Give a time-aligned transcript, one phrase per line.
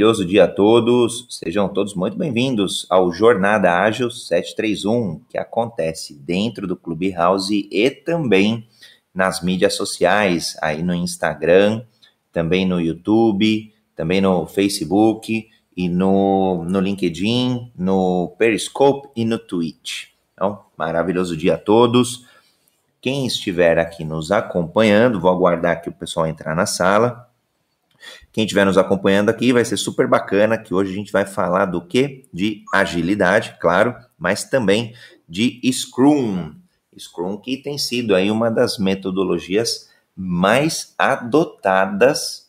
[0.00, 6.66] Maravilhoso dia a todos, sejam todos muito bem-vindos ao Jornada Ágil 731, que acontece dentro
[6.66, 8.66] do Clubhouse e também
[9.14, 11.82] nas mídias sociais, aí no Instagram,
[12.32, 20.06] também no YouTube, também no Facebook e no, no LinkedIn, no Periscope e no Twitch.
[20.32, 22.24] Então, maravilhoso dia a todos.
[23.02, 27.29] Quem estiver aqui nos acompanhando, vou aguardar que o pessoal entrar na sala.
[28.32, 31.66] Quem estiver nos acompanhando aqui vai ser super bacana, que hoje a gente vai falar
[31.66, 32.24] do que?
[32.32, 34.94] De agilidade, claro, mas também
[35.28, 36.54] de Scrum.
[36.98, 42.48] Scrum que tem sido aí uma das metodologias mais adotadas,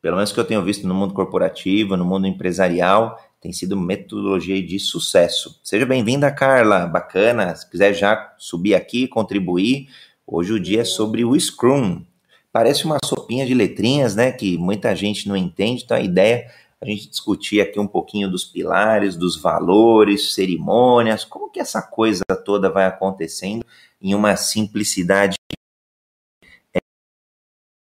[0.00, 4.64] pelo menos que eu tenho visto no mundo corporativo, no mundo empresarial, tem sido metodologia
[4.64, 5.60] de sucesso.
[5.64, 7.54] Seja bem-vinda, Carla, bacana.
[7.56, 9.88] Se quiser já subir aqui, contribuir,
[10.24, 12.04] hoje o dia é sobre o Scrum.
[12.52, 14.30] Parece uma sopinha de letrinhas, né?
[14.30, 15.84] Que muita gente não entende.
[15.84, 21.24] Então a ideia é a gente discutir aqui um pouquinho dos pilares, dos valores, cerimônias,
[21.24, 23.64] como que essa coisa toda vai acontecendo
[23.98, 25.36] em uma simplicidade
[26.74, 26.80] é,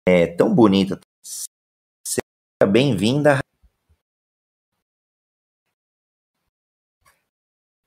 [0.08, 0.98] é tão bonita.
[1.22, 3.39] Seja bem-vinda.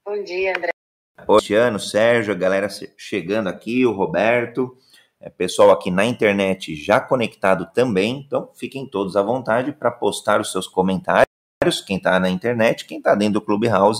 [0.05, 0.70] Bom dia, André.
[1.27, 4.77] Oi, Tiano, Sérgio, a galera chegando aqui, o Roberto
[5.30, 10.52] pessoal aqui na internet já conectado também, então fiquem todos à vontade para postar os
[10.52, 11.27] seus comentários.
[11.86, 13.98] Quem está na internet, quem está dentro do Clubhouse,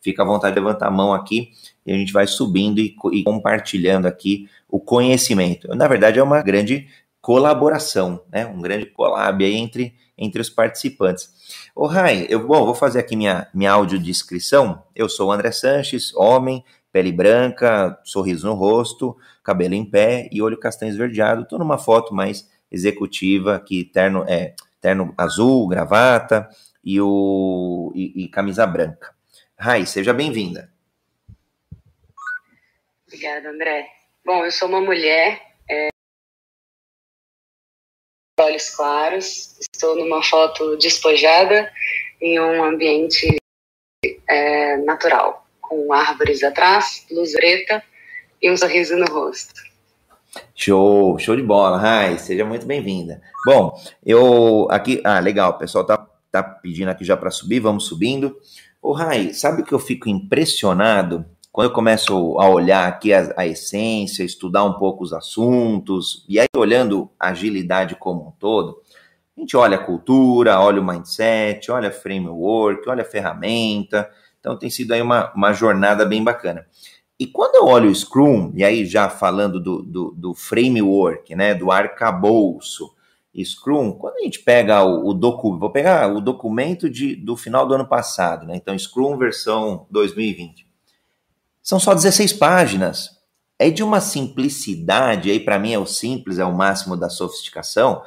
[0.00, 1.52] fica à vontade de levantar a mão aqui
[1.86, 5.68] e a gente vai subindo e, e compartilhando aqui o conhecimento.
[5.74, 6.86] Na verdade, é uma grande
[7.20, 8.46] colaboração, né?
[8.46, 11.30] um grande collab entre, entre os participantes.
[11.74, 14.82] Ô, Rai, eu bom, vou fazer aqui minha, minha audiodescrição.
[14.94, 16.64] Eu sou o André Sanches, homem,
[16.98, 21.42] pele branca, sorriso no rosto, cabelo em pé e olho castanho esverdeado.
[21.42, 26.50] Estou numa foto mais executiva, aqui terno, é, terno azul, gravata
[26.82, 29.14] e, o, e, e camisa branca.
[29.56, 30.72] Rai, seja bem-vinda.
[33.06, 33.86] Obrigada, André.
[34.24, 35.90] Bom, eu sou uma mulher, é,
[38.40, 41.72] olhos claros, estou numa foto despojada
[42.20, 43.36] em um ambiente
[44.28, 47.82] é, natural com árvores atrás, luz preta
[48.40, 49.54] e um sorriso no rosto.
[50.54, 53.20] Show, show de bola, Rai, seja muito bem-vinda.
[53.44, 57.86] Bom, eu aqui, ah, legal, o pessoal tá, tá pedindo aqui já para subir, vamos
[57.86, 58.36] subindo.
[58.80, 63.34] Ô, Rai, sabe o que eu fico impressionado quando eu começo a olhar aqui a,
[63.36, 68.80] a, essência, estudar um pouco os assuntos, e aí olhando a agilidade como um todo,
[69.36, 74.08] a gente olha a cultura, olha o mindset, olha framework, olha a ferramenta,
[74.40, 76.66] então tem sido aí uma, uma jornada bem bacana.
[77.18, 81.54] E quando eu olho o Scrum, e aí já falando do, do, do framework, né,
[81.54, 82.94] do arcabouço,
[83.44, 87.66] Scrum, quando a gente pega o, o documento, vou pegar o documento de, do final
[87.66, 90.68] do ano passado, né, então Scrum versão 2020,
[91.68, 93.18] são só 16 páginas.
[93.58, 98.00] É de uma simplicidade, aí para mim é o simples, é o máximo da sofisticação.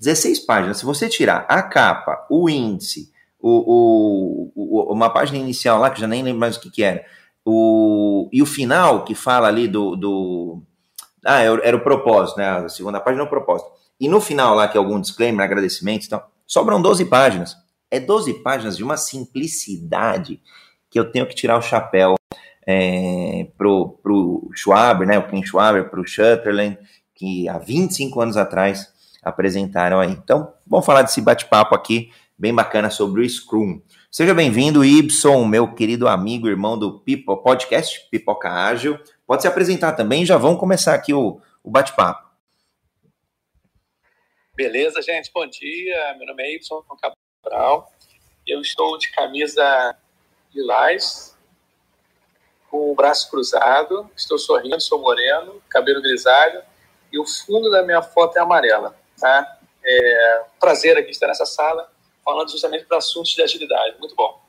[0.00, 3.12] 16 páginas, se você tirar a capa, o índice,
[3.46, 7.04] o, o, uma página inicial lá, que já nem lembro mais o que, que era,
[7.44, 9.94] o, e o final, que fala ali do.
[9.96, 10.62] do
[11.24, 12.48] ah, era o propósito, né?
[12.48, 13.70] A segunda página é o propósito.
[14.00, 17.56] E no final lá, que é algum disclaimer, agradecimentos, então, sobram 12 páginas.
[17.90, 20.40] É 12 páginas de uma simplicidade
[20.90, 22.14] que eu tenho que tirar o chapéu
[22.66, 25.18] é, pro, pro Schwaber, né?
[25.18, 26.78] O Ken Schwaber, pro Shutterland,
[27.14, 30.12] que há 25 anos atrás apresentaram aí.
[30.12, 33.80] Então, vamos falar desse bate-papo aqui bem bacana sobre o Scrum.
[34.10, 38.98] Seja bem-vindo, Ibson, meu querido amigo, irmão do Pipo, podcast Pipoca Ágil.
[39.26, 42.28] Pode se apresentar também, já vamos começar aqui o, o bate-papo.
[44.54, 46.14] Beleza, gente, bom dia.
[46.18, 46.82] Meu nome é Ibson
[47.42, 47.90] Cabral.
[48.46, 49.96] Eu estou de camisa
[50.54, 51.36] lilás,
[52.70, 56.60] com o braço cruzado, estou sorrindo, sou moreno, cabelo grisalho
[57.12, 58.96] e o fundo da minha foto é amarela.
[59.18, 59.58] Tá?
[59.84, 61.93] É prazer aqui estar nessa sala
[62.24, 63.96] falando justamente para assuntos de agilidade.
[63.98, 64.40] Muito bom.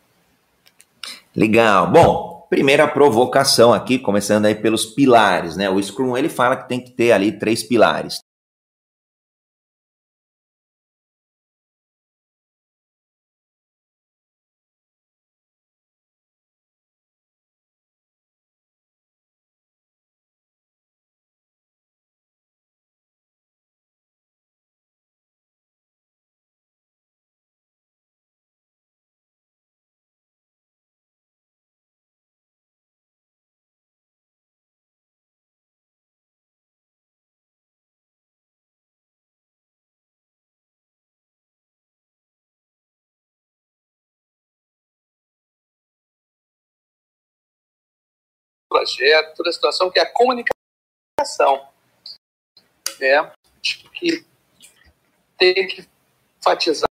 [1.36, 1.88] Legal.
[1.88, 5.70] Bom, primeira provocação aqui, começando aí pelos pilares, né?
[5.70, 8.25] O Scrum ele fala que tem que ter ali três pilares.
[48.76, 51.70] Projeto, toda a situação, que é a comunicação.
[53.00, 53.32] Né?
[53.94, 54.26] Que
[55.38, 55.88] tem que
[56.40, 56.90] enfatizar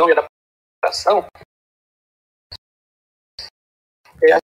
[0.00, 0.26] a
[0.84, 1.26] adaptação
[4.22, 4.38] é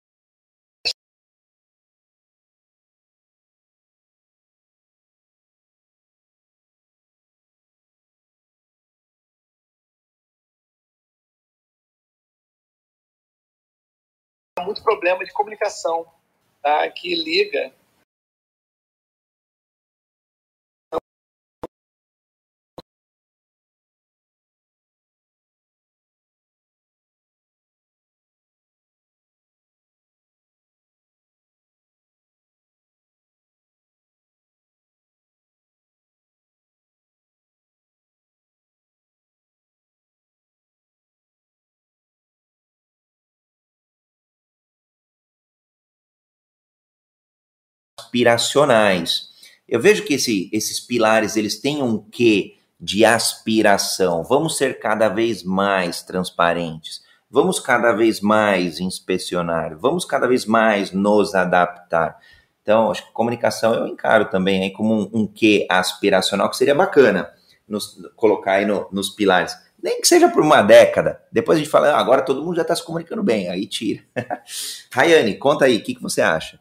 [14.64, 16.06] muito problema de comunicação
[16.62, 16.90] tá?
[16.90, 17.74] que liga
[48.08, 49.28] aspiracionais.
[49.68, 54.24] Eu vejo que esse, esses pilares eles têm um quê de aspiração.
[54.24, 57.02] Vamos ser cada vez mais transparentes.
[57.30, 59.78] Vamos cada vez mais inspecionar.
[59.78, 62.18] Vamos cada vez mais nos adaptar.
[62.62, 66.76] Então, acho que comunicação eu encaro também aí como um, um quê aspiracional que seria
[66.76, 67.30] bacana
[67.68, 69.56] nos, colocar aí no, nos pilares.
[69.82, 71.22] Nem que seja por uma década.
[71.32, 73.50] Depois a gente fala, ah, agora todo mundo já está se comunicando bem.
[73.50, 74.02] Aí tira.
[74.92, 76.60] Rayane, conta aí, o que, que você acha?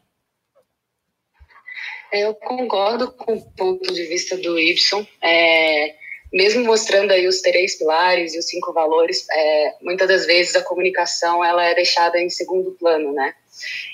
[2.11, 5.07] Eu concordo com o ponto de vista do Y.
[5.21, 5.95] É,
[6.31, 10.61] mesmo mostrando aí os três pilares e os cinco valores, é, muitas das vezes a
[10.61, 13.33] comunicação ela é deixada em segundo plano, né?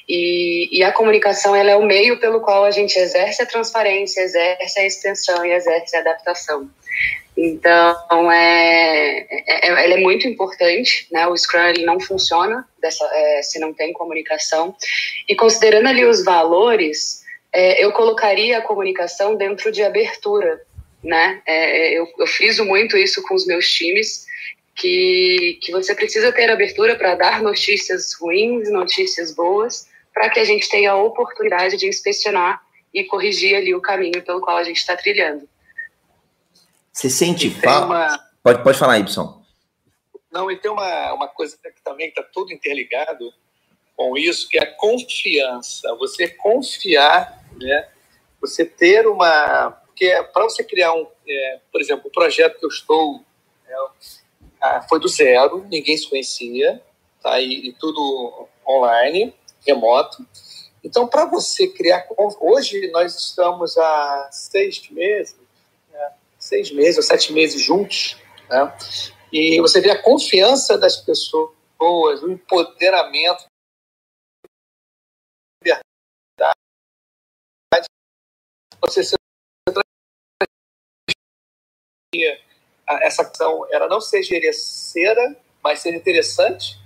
[0.10, 4.20] E, e, a comunicação ela é o meio pelo qual a gente exerce a transparência,
[4.20, 6.70] exerce a extensão e exerce a adaptação.
[7.36, 11.26] Então, é, é, é ela é muito importante, né?
[11.28, 14.76] O Scrum ele não funciona dessa, é, se não tem comunicação.
[15.30, 17.23] E considerando ali os valores,
[17.54, 20.66] é, eu colocaria a comunicação dentro de abertura,
[21.04, 21.42] né?
[21.46, 24.26] É, eu, eu friso muito isso com os meus times,
[24.76, 30.44] que, que você precisa ter abertura para dar notícias ruins, notícias boas, para que a
[30.44, 32.60] gente tenha a oportunidade de inspecionar
[32.92, 35.48] e corrigir ali o caminho pelo qual a gente está trilhando.
[36.92, 37.86] Você sente falta?
[37.86, 38.20] Uma...
[38.42, 39.44] Pode, pode falar, Y.
[40.32, 43.32] Não, e tem uma, uma coisa que também está tudo interligado
[43.96, 45.96] com isso, que é a confiança.
[45.98, 47.88] Você confiar né?
[48.42, 52.70] Você ter uma, porque para você criar um, é, por exemplo, o projeto que eu
[52.70, 53.24] estou
[54.62, 56.82] é, foi do zero, ninguém se conhecia,
[57.22, 57.40] tá?
[57.40, 59.34] E, e tudo online,
[59.66, 60.26] remoto.
[60.84, 62.06] Então, para você criar,
[62.40, 65.36] hoje nós estamos há seis meses,
[65.92, 66.12] né?
[66.38, 68.18] seis meses ou sete meses juntos,
[68.50, 68.74] né?
[69.32, 73.46] E você vê a confiança das pessoas, o empoderamento
[78.86, 79.16] você se
[83.02, 86.78] essa ação ela não seja interesseira, mas seja interessante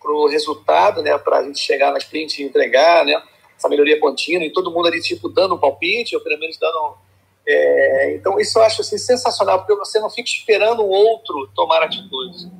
[0.00, 3.22] para o resultado, né, para a gente chegar na sprint e entregar, né,
[3.56, 6.98] essa melhoria contínua e todo mundo ali tipo dando um palpite ou pelo menos dando
[7.46, 11.82] é, então isso eu acho assim, sensacional porque você não fica esperando o outro tomar
[11.82, 12.50] atitude.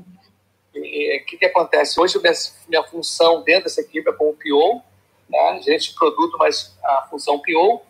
[0.76, 2.32] O que, que acontece hoje minha,
[2.68, 4.82] minha função dentro dessa equipe é como PO,
[5.28, 7.80] né, gerente de produto, mas a função PO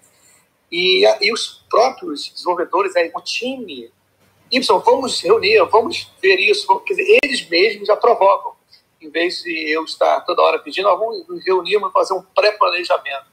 [0.71, 3.93] e, e os próprios desenvolvedores, aí, o time,
[4.51, 8.53] Y, vamos reunir, vamos ver isso, vamos, quer dizer, eles mesmos já provocam,
[9.01, 12.23] em vez de eu estar toda hora pedindo, ah, vamos nos reunir, vamos fazer um
[12.23, 13.27] pré-planejamento.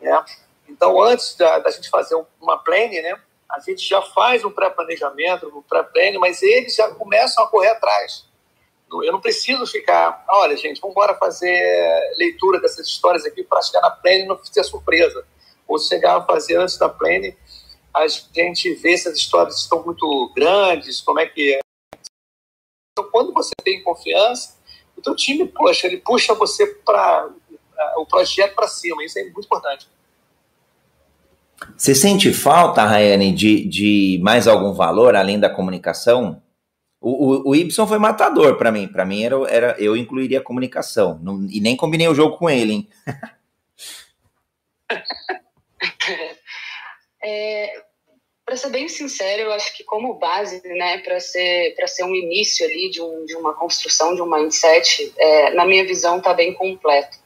[0.00, 0.24] Né?
[0.68, 3.20] Então, antes da, da gente fazer uma planning, né,
[3.50, 8.26] a gente já faz um pré-planejamento, um pré-planning, mas eles já começam a correr atrás.
[8.90, 13.80] Eu não preciso ficar, olha, gente, vamos embora fazer leitura dessas histórias aqui para chegar
[13.80, 15.26] na planning e não ser surpresa
[15.66, 17.36] ou chegar a fazer antes da plane,
[17.94, 21.60] a gente vê se as histórias estão muito grandes, como é que é.
[22.92, 24.56] Então, quando você tem confiança,
[24.96, 27.30] o teu time, poxa, ele puxa você para
[27.96, 29.88] o projeto para cima, isso é muito importante.
[31.76, 36.42] Você sente falta, Rayane, de, de mais algum valor além da comunicação?
[37.00, 38.88] O, o, o Y foi matador para mim.
[38.88, 41.18] Para mim, era, era, eu incluiria a comunicação.
[41.22, 42.88] Não, e nem combinei o jogo com ele, hein?
[47.24, 47.82] é,
[48.44, 52.14] para ser bem sincero, eu acho que como base, né, para ser para ser um
[52.14, 56.34] início ali de, um, de uma construção de um mindset, é, na minha visão está
[56.34, 57.18] bem completo.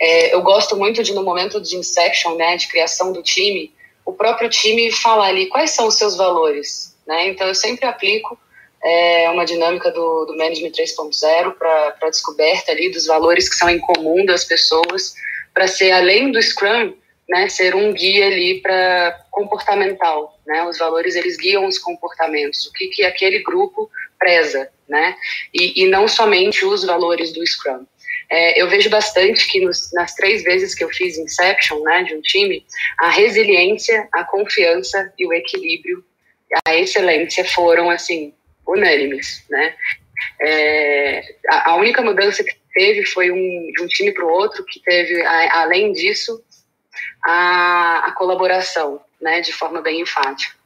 [0.00, 3.72] É, eu gosto muito de no momento de inception, né, de criação do time,
[4.04, 7.28] o próprio time falar ali quais são os seus valores, né?
[7.28, 8.38] Então eu sempre aplico
[8.82, 13.68] é uma dinâmica do, do Management 3.0 para a descoberta ali dos valores que são
[13.68, 15.14] em comum das pessoas,
[15.52, 16.94] para ser além do Scrum,
[17.28, 20.64] né, ser um guia ali para comportamental, né?
[20.64, 25.14] Os valores eles guiam os comportamentos, o que que aquele grupo preza, né?
[25.52, 27.84] E, e não somente os valores do Scrum.
[28.30, 32.14] É, eu vejo bastante que nos, nas três vezes que eu fiz Inception, né, de
[32.14, 32.64] um time,
[33.00, 36.04] a resiliência, a confiança e o equilíbrio,
[36.66, 38.34] a excelência foram assim
[38.66, 39.74] unânimes, né?
[40.40, 44.64] É, a, a, única mudança que teve foi um, de um time para o outro
[44.64, 46.42] que teve, a, além disso,
[47.24, 50.58] a, a colaboração, né, de forma bem enfática.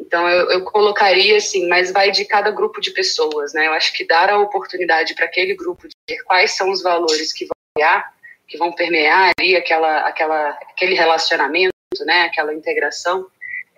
[0.00, 3.66] Então, eu, eu, colocaria assim, mas vai de cada grupo de pessoas, né?
[3.68, 7.32] Eu acho que dar a oportunidade para aquele grupo de ver quais são os valores
[7.32, 8.12] que vão criar,
[8.46, 12.22] que vão permear ali aquela, aquela, aquele relacionamento, né?
[12.22, 13.26] Aquela integração,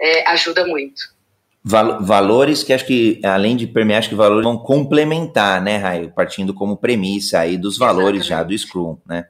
[0.01, 1.15] é, ajuda muito.
[1.63, 6.13] Val valores que acho que, além de permear, acho que valores vão complementar, né, Raio?
[6.13, 8.29] Partindo como premissa aí dos valores Exatamente.
[8.29, 9.27] já do Scrum, né?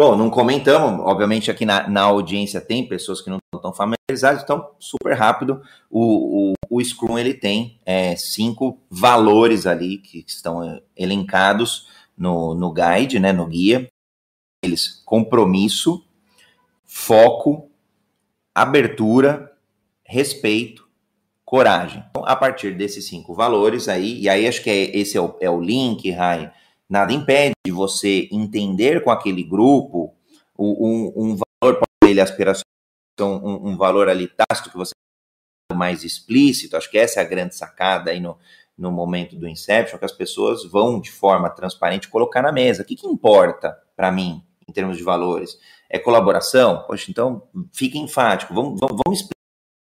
[0.00, 4.70] Bom, não comentamos, obviamente aqui na, na audiência tem pessoas que não estão familiarizadas, então
[4.78, 10.80] super rápido, o, o, o Scrum ele tem é, cinco valores ali que estão é,
[10.96, 13.90] elencados no, no guide, né, no guia.
[14.64, 16.02] Eles, compromisso,
[16.86, 17.70] foco,
[18.54, 19.52] abertura,
[20.02, 20.88] respeito,
[21.44, 22.02] coragem.
[22.08, 25.36] Então, a partir desses cinco valores aí, e aí acho que é, esse é o,
[25.42, 26.50] é o link, Rai,
[26.90, 30.12] Nada impede de você entender com aquele grupo
[30.58, 32.64] um, um valor, pode ele aspiração,
[33.20, 34.90] um, um valor ali tácito que você
[35.72, 36.76] mais explícito.
[36.76, 38.36] Acho que essa é a grande sacada aí no,
[38.76, 42.82] no momento do Inception, que as pessoas vão de forma transparente colocar na mesa.
[42.82, 45.60] O que, que importa para mim em termos de valores?
[45.88, 46.82] É colaboração?
[46.88, 49.24] Poxa, então fica enfático, vamos, vamos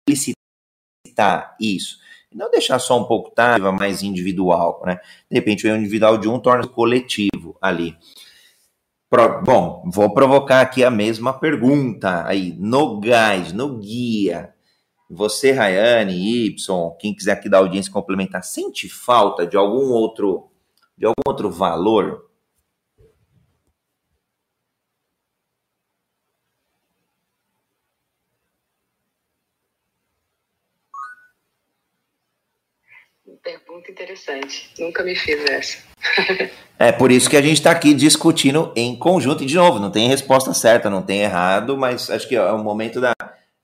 [0.06, 1.98] explicitar isso
[2.34, 5.00] não deixar só um pouco tarde, mais individual, né?
[5.30, 7.98] De repente o individual de um torna coletivo ali.
[9.10, 14.54] Pro, bom, vou provocar aqui a mesma pergunta aí, no gás, no guia.
[15.10, 16.56] Você, Rayane, Y,
[17.00, 20.46] quem quiser aqui da audiência complementar, sente falta de algum outro
[20.96, 22.29] de algum outro valor
[33.50, 34.70] Pergunta interessante.
[34.78, 35.78] Nunca me fiz essa.
[36.78, 39.42] é por isso que a gente está aqui discutindo em conjunto.
[39.42, 42.64] E, de novo, não tem resposta certa, não tem errado, mas acho que é o
[42.64, 43.12] momento da.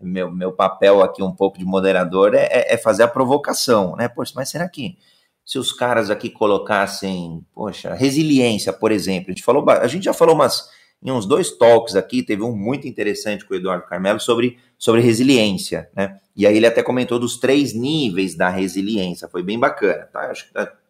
[0.01, 4.07] Meu, meu papel aqui, um pouco de moderador, é, é, é fazer a provocação, né?
[4.07, 4.97] Poxa, mas será que
[5.45, 10.13] se os caras aqui colocassem, poxa, resiliência, por exemplo, a gente falou, a gente já
[10.13, 10.67] falou umas
[11.05, 15.01] em uns dois talks aqui, teve um muito interessante com o Eduardo Carmelo sobre, sobre
[15.01, 16.17] resiliência, né?
[16.35, 20.31] E aí ele até comentou dos três níveis da resiliência, foi bem bacana, tá?
[20.31, 20.47] Acho,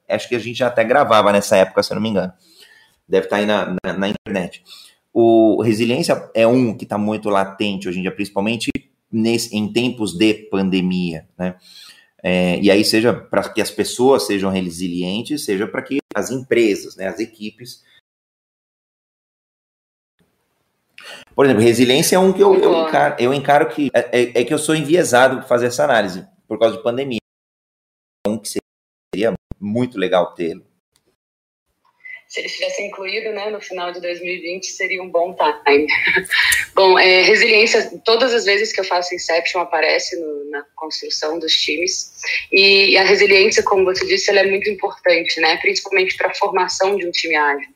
[0.08, 2.32] acho que a gente já até gravava nessa época, se eu não me engano.
[3.08, 4.64] Deve estar tá aí na, na, na internet.
[5.14, 8.72] O resiliência é um que está muito latente hoje em dia, principalmente
[9.12, 11.56] nesse, em tempos de pandemia, né?
[12.24, 16.96] É, e aí seja para que as pessoas sejam resilientes, seja para que as empresas,
[16.96, 17.84] né, as equipes
[21.36, 24.44] Por exemplo, resiliência é um que eu, eu, encaro, eu encaro que é, é, é
[24.46, 27.20] que eu sou enviesado para fazer essa análise por causa de pandemia.
[28.28, 28.50] Um que
[29.14, 30.66] seria muito legal tê-lo.
[32.28, 35.36] Se eles tivessem incluído né, no final de 2020, seria um bom
[35.66, 35.88] time.
[36.74, 41.54] bom, é, resiliência, todas as vezes que eu faço Inception, aparece no, na construção dos
[41.54, 42.12] times.
[42.52, 46.98] E a resiliência, como você disse, ela é muito importante, né, principalmente para a formação
[46.98, 47.75] de um time ágil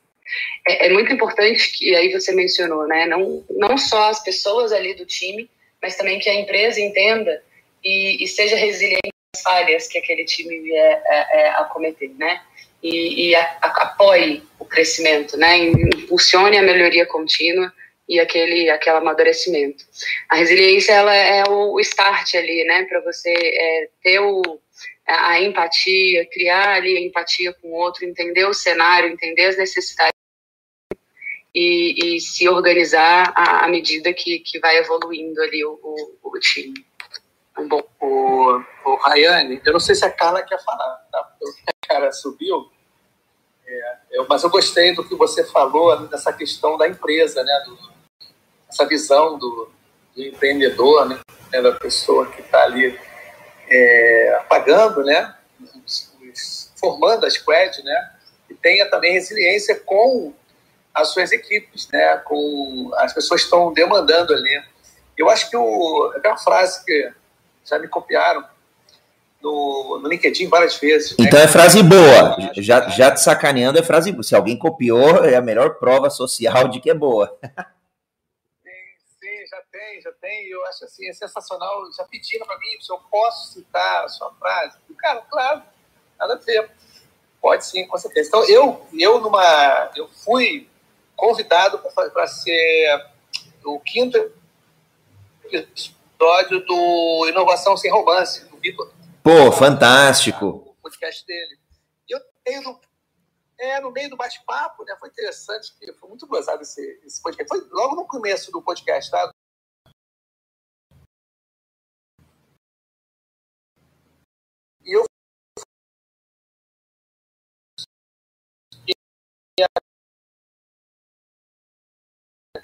[0.68, 3.06] é, é, muito importante que aí você mencionou, né?
[3.06, 5.50] Não, não só as pessoas ali do time,
[5.82, 7.42] mas também que a empresa entenda
[7.84, 12.42] e, e seja resiliente às falhas que aquele time vier é, é, a cometer, né?
[12.82, 15.58] E, e a, a, apoie o crescimento, né?
[15.58, 17.74] Impulsione a melhoria contínua
[18.08, 19.86] e aquele aquele amadurecimento.
[20.30, 22.86] A resiliência ela é o start ali, né?
[22.86, 24.60] Para você é, ter o
[25.10, 30.19] a empatia, criar ali a empatia com o outro, entender o cenário, entender as necessidades
[31.54, 36.86] e, e se organizar à, medida que, que vai evoluindo ali o, o, o time.
[37.56, 41.20] Tá bom, o, o Rayane, eu não sei se a Carla quer falar, tá?
[41.68, 42.70] a cara subiu,
[43.66, 47.64] é, eu, mas eu gostei do que você falou dessa questão da empresa, né?
[47.66, 47.78] Do,
[48.68, 49.70] essa visão do,
[50.16, 51.20] do empreendedor, né?
[51.52, 53.00] Da pessoa que está ali
[53.68, 54.42] é,
[55.06, 55.36] né?
[56.80, 58.12] Formando a squad, né?
[58.50, 60.34] E tenha também resiliência com
[61.02, 62.18] as suas equipes, né?
[62.18, 64.64] Com as pessoas estão demandando ali.
[65.18, 67.12] Eu acho que o, é uma frase que
[67.66, 68.44] já me copiaram
[69.42, 71.18] no, no LinkedIn várias vezes.
[71.18, 71.26] Né?
[71.28, 71.46] Então né?
[71.46, 72.38] é frase boa.
[72.56, 74.24] Já, já te sacaneando é frase boa.
[74.24, 77.38] Se alguém copiou, é a melhor prova social de que é boa.
[77.44, 80.48] Sim, já tem, já tem.
[80.48, 81.82] Eu acho assim, é sensacional.
[81.98, 84.78] Já pediram para mim se eu posso citar a sua frase.
[84.98, 85.64] Cara, claro,
[86.18, 86.70] nada a ver.
[87.42, 88.28] Pode sim, com certeza.
[88.28, 90.69] Então, eu, eu, numa, eu fui
[91.20, 93.06] convidado para ser
[93.66, 94.18] o quinto
[95.52, 98.92] episódio do Inovação Sem Romance, do Vitor.
[99.22, 100.46] Pô, fantástico.
[100.46, 101.60] O podcast dele.
[102.08, 102.80] E eu tenho no,
[103.60, 104.96] é, no meio do bate-papo, né?
[105.00, 107.50] Foi interessante, foi muito gozado esse, esse podcast.
[107.50, 109.32] Foi logo no começo do podcast, tá?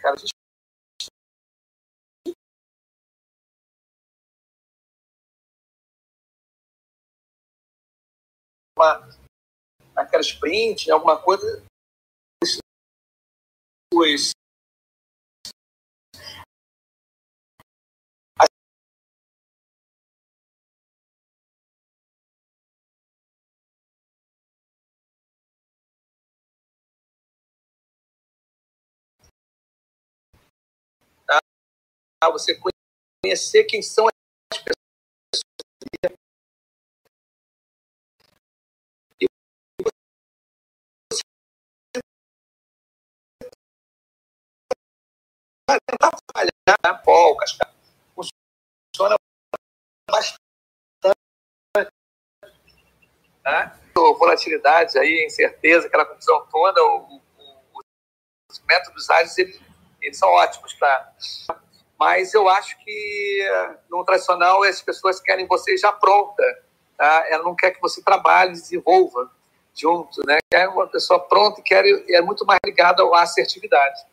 [0.06, 0.34] Cara, a gente
[8.78, 9.10] uma,
[9.96, 11.66] aquela sprint, alguma coisa,
[32.32, 32.60] você
[33.24, 34.76] conhecer quem são as pessoas
[45.88, 47.58] tentar falhar na polcas,
[48.16, 49.16] funciona
[50.10, 50.46] bastante.
[53.44, 53.80] Né?
[53.96, 57.82] Volatilidade, aí, incerteza, aquela confusão toda, o, o,
[58.52, 59.62] os métodos ágeis eles,
[60.02, 61.16] eles são ótimos para.
[62.00, 63.48] Mas eu acho que
[63.90, 66.44] no tradicional as pessoas querem você já pronta.
[66.98, 67.26] Tá?
[67.30, 69.30] Ela não quer que você trabalhe, desenvolva
[69.74, 70.38] junto, né?
[70.50, 74.06] Quer uma pessoa pronta e quer é muito mais ligada à assertividade.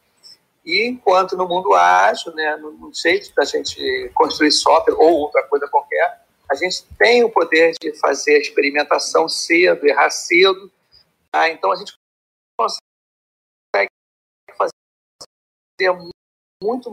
[0.64, 5.68] E enquanto no mundo ágil, né, no jeito da gente construir software ou outra coisa
[5.68, 10.70] qualquer, a gente tem o poder de fazer experimentação cedo, errar cedo.
[11.30, 11.48] Tá?
[11.48, 11.92] Então a gente
[12.58, 13.90] consegue
[14.56, 14.72] fazer
[16.62, 16.92] muito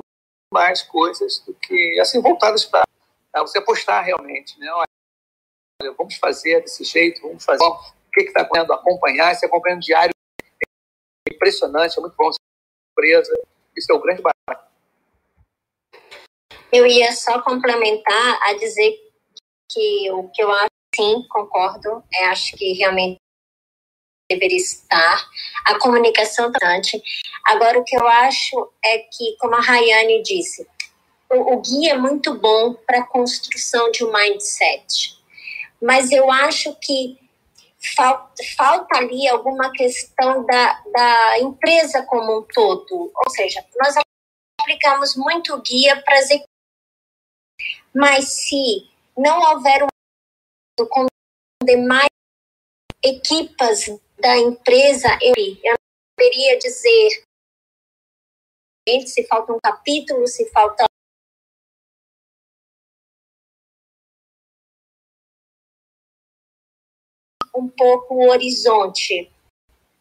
[0.52, 2.84] mais coisas do que assim voltadas para
[3.38, 4.72] você apostar realmente, né?
[4.74, 7.60] Olha, vamos fazer desse jeito, vamos fazer.
[7.60, 8.74] Bom, o que está acontecendo?
[8.74, 10.12] Acompanhar, se acompanhando diário
[11.28, 12.32] é impressionante, é muito bom.
[12.32, 13.32] Surpresa.
[13.78, 14.68] Isso é o grande barato.
[16.72, 18.98] Eu ia só complementar a dizer
[19.72, 23.20] que o que eu acho, sim, concordo, é, acho que realmente
[24.30, 25.30] deveria estar,
[25.65, 27.02] a comunicação bastante.
[27.46, 30.68] Agora, o que eu acho é que, como a Rayane disse,
[31.30, 35.18] o, o guia é muito bom para a construção de um mindset,
[35.82, 37.18] mas eu acho que
[37.96, 43.12] falta, falta ali alguma questão da, da empresa como um todo.
[43.15, 43.96] Ou seja, nós
[44.62, 46.30] aplicamos muito guia para as
[47.92, 48.88] mas se
[49.18, 51.08] não houver um com
[51.63, 52.08] demais
[53.04, 53.86] equipas
[54.19, 55.77] da empresa, eu, eu não
[56.17, 57.23] poderia dizer
[59.05, 60.86] se falta um capítulo, se falta
[67.55, 69.32] um pouco o horizonte.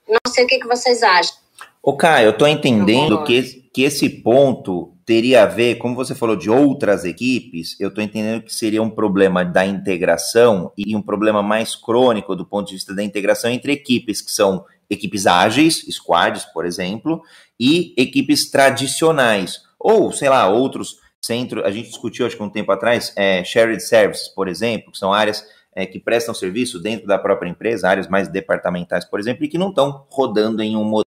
[0.07, 1.37] Não sei o que, que vocês acham.
[1.83, 6.37] Ô, Caio, eu estou entendendo que, que esse ponto teria a ver, como você falou,
[6.37, 11.43] de outras equipes, eu estou entendendo que seria um problema da integração e um problema
[11.43, 16.45] mais crônico do ponto de vista da integração entre equipes que são equipes ágeis, squads,
[16.45, 17.23] por exemplo,
[17.59, 22.71] e equipes tradicionais, ou, sei lá, outros centros, a gente discutiu, acho que um tempo
[22.71, 25.43] atrás, é, shared services, por exemplo, que são áreas
[25.75, 29.57] é, que prestam serviço dentro da própria empresa, áreas mais departamentais, por exemplo, e que
[29.57, 31.08] não estão rodando em um modelo.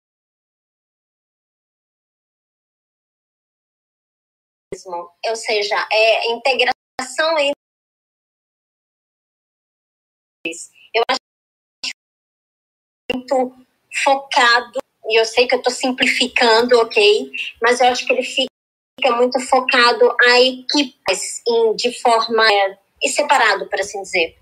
[5.31, 7.55] Ou seja, é integração entre.
[10.93, 11.21] Eu acho
[13.13, 13.55] muito
[14.03, 17.31] focado, e eu sei que eu estou simplificando, ok?
[17.63, 22.77] Mas eu acho que ele fica muito focado a equipes em, de forma é,
[23.09, 24.37] separado, por assim dizer.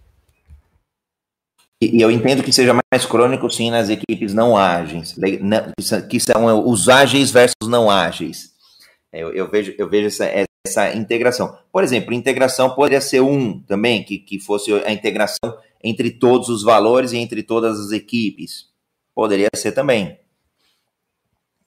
[1.82, 5.14] E eu entendo que seja mais crônico, sim, nas equipes não ágeis,
[6.08, 8.52] que são os ágeis versus não ágeis.
[9.12, 10.24] É, eu, eu vejo, eu vejo essa,
[10.68, 11.58] essa integração.
[11.72, 16.62] Por exemplo, integração poderia ser um também, que, que fosse a integração entre todos os
[16.62, 18.66] valores e entre todas as equipes.
[19.14, 20.18] Poderia ser também.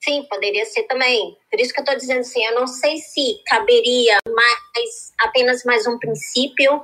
[0.02, 1.36] Sim, poderia ser também.
[1.50, 5.86] Por isso que eu estou dizendo assim, eu não sei se caberia mais apenas mais
[5.86, 6.82] um princípio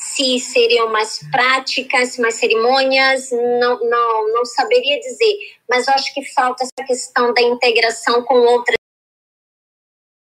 [0.00, 5.58] se seriam mais práticas, mais cerimônias, não, não, não saberia dizer.
[5.68, 8.76] Mas eu acho que falta essa questão da integração com outras.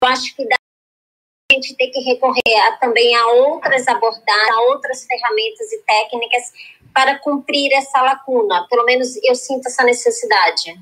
[0.02, 0.56] Eu acho que dá
[1.52, 6.44] a gente ter que recorrer a, também a outras abordagens, a outras ferramentas e técnicas
[6.94, 8.68] para cumprir essa lacuna.
[8.70, 10.80] Pelo menos eu sinto essa necessidade.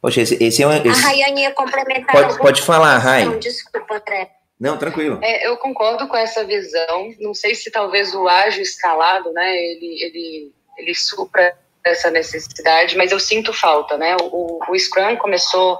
[0.00, 0.72] Poxa, esse, esse é um.
[0.72, 1.04] Esse...
[1.04, 2.12] A Rayane ia complementar.
[2.12, 3.38] Pode, pode falar, Ray.
[3.38, 4.30] Desculpa, André.
[4.58, 5.18] Não, tranquilo.
[5.22, 7.14] É, eu concordo com essa visão.
[7.20, 13.12] Não sei se talvez o ágil escalado, né, ele, ele, ele supra essa necessidade, mas
[13.12, 14.16] eu sinto falta, né?
[14.22, 15.78] O, o Scrum começou,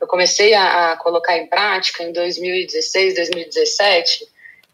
[0.00, 4.26] eu comecei a, a colocar em prática em 2016, 2017,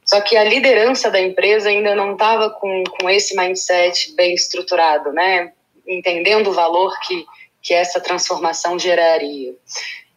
[0.05, 5.13] só que a liderança da empresa ainda não estava com, com esse mindset bem estruturado,
[5.13, 5.53] né?
[5.87, 7.27] Entendendo o valor que,
[7.61, 9.53] que essa transformação geraria.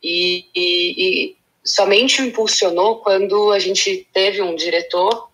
[0.02, 5.30] E, e, e somente impulsionou quando a gente teve um diretor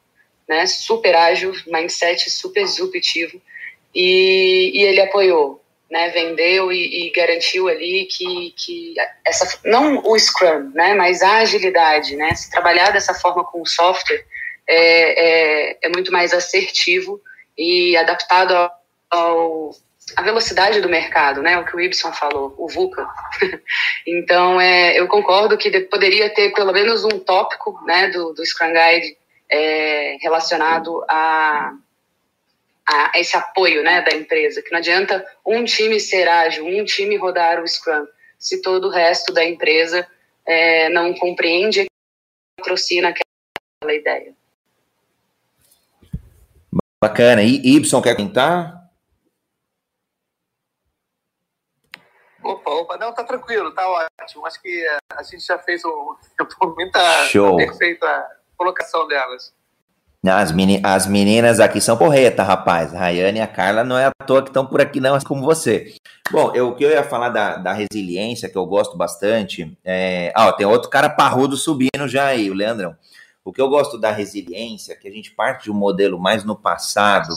[0.47, 3.41] né, super ágil, mindset super disruptivo,
[3.93, 5.61] e, e ele apoiou,
[5.95, 8.93] né, vendeu e, e, garantiu ali que, que
[9.25, 13.65] essa não o Scrum, né, mas a agilidade, né, se trabalhar dessa forma com o
[13.65, 14.25] software
[14.67, 17.21] é, é, é muito mais assertivo
[17.58, 18.71] e adaptado ao,
[19.10, 19.71] ao
[20.17, 21.58] a velocidade do mercado, né?
[21.58, 23.08] O que o Ibson falou, o VUCA.
[24.05, 28.71] então, é, eu concordo que poderia ter pelo menos um tópico, né, do, do Scrum
[28.71, 29.17] Guide
[29.49, 31.73] é, relacionado a,
[32.88, 34.62] a esse apoio, né, da empresa.
[34.62, 38.06] Que não adianta um time ser ágil, um time rodar o Scrum,
[38.38, 40.08] se todo o resto da empresa
[40.45, 41.88] é, não compreende e
[42.58, 44.34] patrocina aquela ideia.
[47.04, 47.43] Bacana.
[47.43, 48.86] E Ibson quer comentar?
[52.43, 54.45] Opa, opa, não, tá tranquilo, tá ótimo.
[54.45, 56.15] Acho que a gente já fez um,
[56.78, 57.58] muita Show.
[57.58, 59.54] perfeita colocação delas.
[60.31, 62.93] As, meni as meninas aqui são porreta, rapaz.
[62.93, 65.25] A Rayane e a Carla não é à toa que estão por aqui, não, assim
[65.27, 65.95] como você.
[66.31, 69.77] Bom, eu, o que eu ia falar da, da resiliência, que eu gosto bastante.
[69.83, 70.31] É...
[70.35, 72.95] Ah, ó, tem outro cara parrudo subindo já aí, o Leandrão.
[73.43, 76.55] O que eu gosto da resiliência, que a gente parte de um modelo mais no
[76.55, 77.33] passado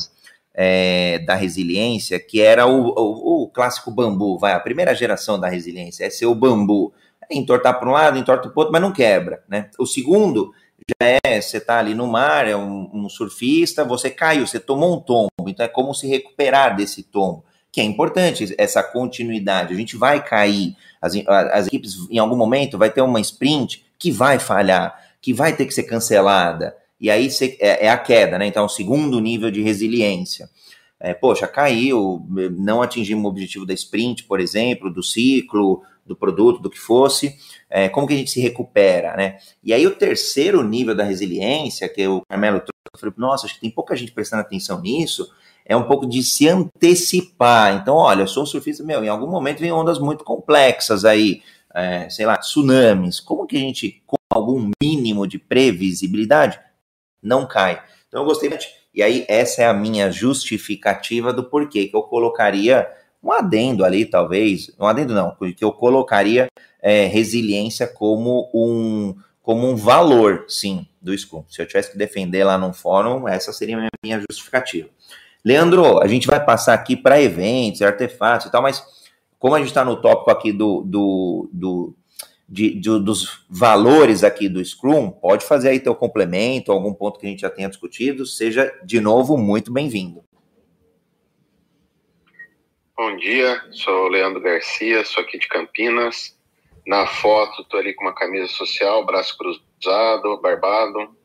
[0.54, 5.48] é, da resiliência, que era o, o, o, clássico bambu, vai, a primeira geração da
[5.48, 6.92] resiliência, é ser o bambu.
[7.30, 9.70] É entortar para um lado, entorta para o outro, mas não quebra, né?
[9.78, 10.52] O segundo
[10.88, 14.96] já é, você está ali no mar, é um, um, surfista, você caiu, você tomou
[14.96, 19.76] um tombo, então é como se recuperar desse tombo, que é importante essa continuidade, a
[19.76, 24.38] gente vai cair, as, as equipes em algum momento vai ter uma sprint que vai
[24.38, 27.28] falhar, que vai ter que ser cancelada, e aí
[27.60, 28.46] é, é, a queda, né?
[28.46, 30.48] Então, o segundo nível de resiliência.
[31.00, 32.26] É, poxa, caiu,
[32.58, 37.36] não atingimos o objetivo da sprint, por exemplo, do ciclo, do produto, do que fosse.
[37.70, 39.38] É, como que a gente se recupera, né?
[39.62, 43.54] E aí o terceiro nível da resiliência, que o Carmelo trouxe, eu falei, nossa, acho
[43.54, 45.30] que tem pouca gente prestando atenção nisso,
[45.64, 47.74] é um pouco de se antecipar.
[47.74, 51.42] Então, olha, eu sou um surfista, meu, em algum momento vem ondas muito complexas aí,
[51.74, 53.20] é, sei lá, tsunamis.
[53.20, 56.58] Como que a gente, com algum mínimo de previsibilidade,
[57.22, 57.82] não cai.
[58.08, 58.78] Então eu gostei bastante.
[58.94, 62.88] E aí, essa é a minha justificativa do porquê que eu colocaria
[63.22, 64.70] um adendo ali, talvez.
[64.78, 66.48] Um adendo não, porque eu colocaria
[66.80, 71.44] é, resiliência como um, como um valor, sim, do Scrum.
[71.48, 74.88] Se eu tivesse que defender lá num fórum, essa seria a minha, minha justificativa.
[75.44, 78.82] Leandro, a gente vai passar aqui para eventos, artefatos e tal, mas
[79.38, 81.96] como a gente está no tópico aqui do, do, do
[82.48, 87.26] de, de, dos valores aqui do Scrum, pode fazer aí teu complemento, algum ponto que
[87.26, 90.24] a gente já tenha discutido, seja de novo muito bem-vindo.
[92.98, 96.36] Bom dia, sou Leandro Garcia, sou aqui de Campinas.
[96.84, 101.16] Na foto estou ali com uma camisa social, braço cruzado, barbado.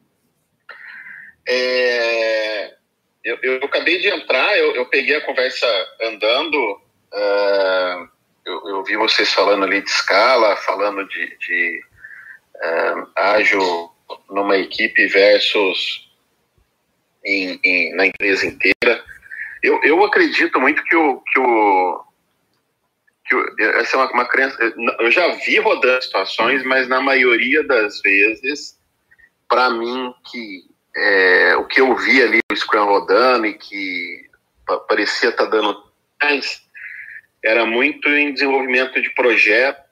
[1.50, 2.76] É,
[3.24, 5.66] eu, eu, acabei de entrar, eu, eu peguei a conversa
[6.00, 6.80] andando.
[7.12, 8.08] Uh,
[8.46, 11.84] eu, eu vi vocês falando ali de escala, falando de, de
[12.56, 13.92] uh, ágil
[14.30, 16.08] numa equipe versus
[17.26, 19.04] em, em, na empresa inteira.
[19.64, 22.04] Eu, eu acredito muito que o, que o,
[23.26, 24.58] que o essa é uma, uma crença.
[25.00, 28.78] Eu já vi rodando situações, mas na maioria das vezes,
[29.48, 34.30] para mim, que é, o que eu vi ali o Scrum rodando e que
[34.88, 35.82] parecia estar tá dando
[36.22, 36.62] mais
[37.42, 39.84] era muito em desenvolvimento de projetos,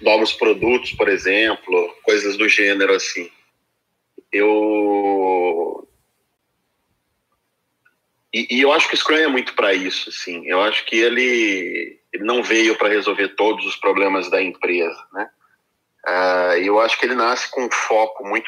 [0.00, 3.30] novos produtos, por exemplo, coisas do gênero assim.
[4.32, 5.88] Eu
[8.32, 10.46] e, e eu acho que o Scrum é muito para isso, assim.
[10.46, 15.28] Eu acho que ele, ele não veio para resolver todos os problemas da empresa, né?
[16.06, 18.46] Uh, eu acho que ele nasce com um foco muito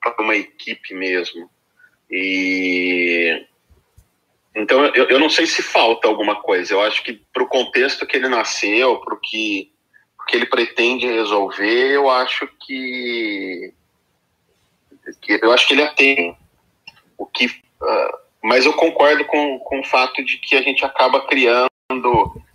[0.00, 1.50] para uma equipe mesmo.
[2.10, 3.46] E
[4.54, 6.74] então eu, eu não sei se falta alguma coisa.
[6.74, 9.72] Eu acho que para o contexto que ele nasceu, para o que,
[10.28, 13.74] que ele pretende resolver, eu acho que, que
[15.28, 16.36] eu acho que ele atende
[17.18, 17.46] o que.
[17.46, 21.68] Uh, mas eu concordo com, com o fato de que a gente acaba criando.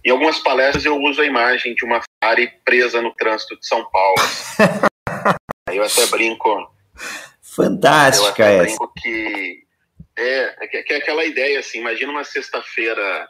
[0.05, 3.83] Em algumas palestras eu uso a imagem de uma Ferrari presa no trânsito de São
[3.89, 4.17] Paulo.
[5.67, 6.71] Aí eu até brinco.
[7.41, 8.77] Fantástica eu até essa.
[8.77, 9.63] Brinco que
[10.17, 11.79] é, é, que é aquela ideia assim.
[11.79, 13.27] Imagina uma sexta-feira.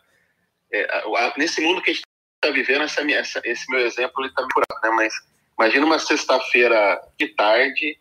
[0.71, 1.03] É,
[1.38, 2.03] nesse mundo que a gente
[2.43, 4.89] está vivendo, essa, essa, esse meu exemplo está me curado, né?
[4.91, 5.13] Mas
[5.58, 7.97] imagina uma sexta-feira de tarde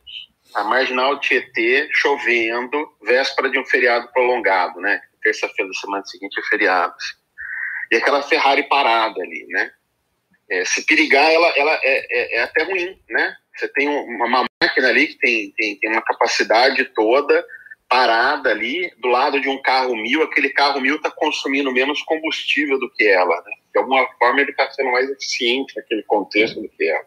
[0.55, 5.01] a marginal Tietê chovendo, véspera de um feriado prolongado, né?
[5.23, 6.95] Terça-feira da semana seguinte é feriado.
[7.91, 9.71] E aquela Ferrari parada ali, né?
[10.51, 13.37] É, se perigar, ela, ela é, é, é, até ruim, né?
[13.55, 17.45] Você tem uma máquina ali que tem, tem, tem uma capacidade toda
[17.89, 22.79] parada ali do lado de um carro mil, aquele carro mil está consumindo menos combustível
[22.79, 23.53] do que ela, né?
[23.73, 27.07] De alguma forma ele está sendo mais eficiente naquele contexto do que ela.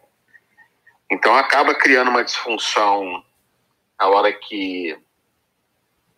[1.10, 3.22] Então acaba criando uma disfunção
[3.98, 4.96] a hora que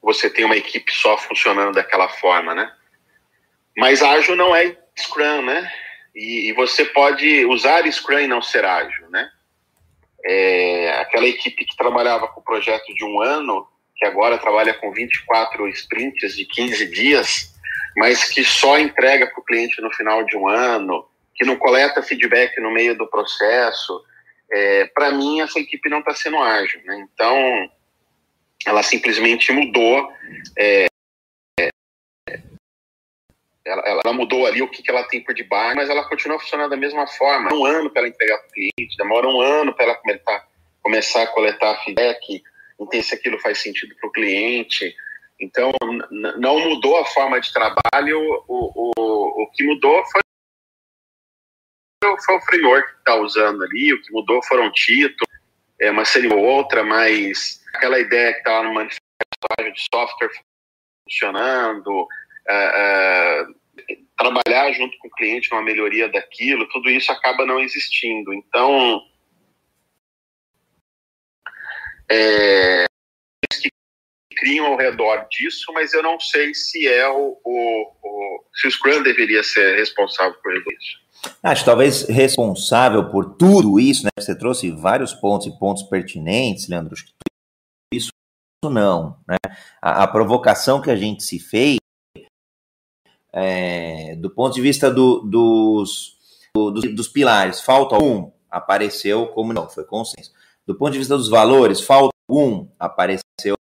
[0.03, 2.71] você tem uma equipe só funcionando daquela forma, né?
[3.77, 5.71] Mas ágil não é Scrum, né?
[6.15, 9.29] E, e você pode usar Scrum e não ser ágil, né?
[10.27, 14.93] É, aquela equipe que trabalhava com o projeto de um ano, que agora trabalha com
[14.93, 17.55] 24 sprints de 15 dias,
[17.97, 22.03] mas que só entrega para o cliente no final de um ano, que não coleta
[22.03, 24.03] feedback no meio do processo,
[24.51, 26.81] é, para mim essa equipe não está sendo ágil.
[26.85, 27.07] Né?
[27.13, 27.71] Então,
[28.67, 30.13] ela simplesmente mudou.
[30.59, 30.87] É,
[33.67, 36.71] ela, ela, mudou ali o que, que ela tem por debaixo, mas ela continua funcionando
[36.71, 37.55] da mesma forma.
[37.55, 40.49] Um ano para ela entregar para o cliente, demora um ano para ela começar,
[40.83, 42.43] começar a coletar feedback,
[42.79, 44.95] entender se aquilo faz sentido para o cliente.
[45.41, 45.73] Então,
[46.39, 50.21] não mudou a forma de trabalho, o, o, o que mudou foi,
[52.25, 55.29] foi o framework que está usando ali, o que mudou foram títulos,
[55.81, 59.03] é, uma ou outra, mas aquela ideia que estava tá no manifesto
[59.75, 60.31] de software
[61.05, 63.55] funcionando, uh, uh,
[64.17, 68.33] trabalhar junto com o cliente numa melhoria daquilo, tudo isso acaba não existindo.
[68.33, 69.03] Então,
[72.11, 72.87] é,
[74.45, 78.71] criam ao redor disso, mas eu não sei se é o, o, o se o
[78.71, 81.33] Scrum deveria ser responsável por isso.
[81.43, 84.11] Acho talvez responsável por tudo isso, né?
[84.19, 86.93] Você trouxe vários pontos e pontos pertinentes, Leandro.
[86.93, 87.13] Acho que
[87.95, 88.11] isso
[88.63, 89.37] não, né?
[89.81, 91.79] A, a provocação que a gente se fez,
[93.33, 96.19] é, do ponto de vista do, dos,
[96.55, 100.33] do, dos, dos pilares, falta um, apareceu como não, foi consenso.
[100.67, 103.55] Do ponto de vista dos valores, falta um, apareceu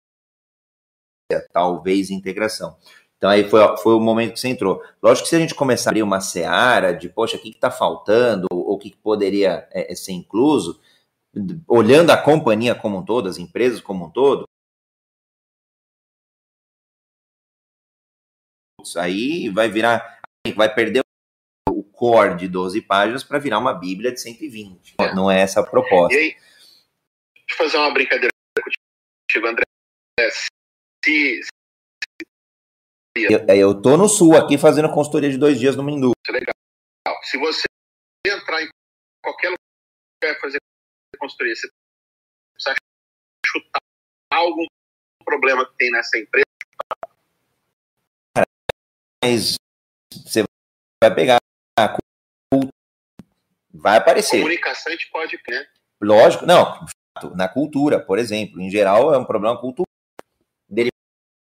[1.52, 2.76] talvez integração.
[3.16, 4.82] Então aí foi, foi o momento que você entrou.
[5.02, 7.70] Lógico que se a gente começar a abrir uma seara de, poxa, o que está
[7.70, 10.80] faltando, ou o que, que poderia é, é, ser incluso,
[11.66, 14.44] olhando a companhia como um todo, as empresas como um todo,
[18.98, 20.20] aí vai virar,
[20.54, 21.00] vai perder
[21.70, 24.96] o core de 12 páginas para virar uma bíblia de 120.
[25.00, 25.14] É.
[25.14, 26.14] Não é essa a proposta.
[26.14, 26.36] E aí,
[27.34, 28.30] deixa eu fazer uma brincadeira
[29.32, 29.64] contigo, André.
[31.04, 31.40] Se,
[33.14, 36.12] eu, é, eu tô no sul aqui fazendo consultoria de dois dias no Mindu.
[36.30, 36.54] Legal.
[37.24, 37.64] Se você
[38.26, 38.68] entrar em
[39.22, 40.56] qualquer lugar fazer
[41.18, 41.68] consultoria, você
[42.54, 42.74] precisa
[43.46, 43.80] chutar
[44.32, 44.64] algum
[45.26, 46.44] problema que tem nessa empresa.
[49.22, 49.56] Mas
[50.10, 50.42] você
[51.02, 51.38] vai pegar
[53.74, 54.38] vai aparecer.
[54.38, 55.68] Comunicação a gente pode, né?
[56.02, 56.86] Lógico, não.
[57.34, 59.84] Na cultura, por exemplo, em geral é um problema cultural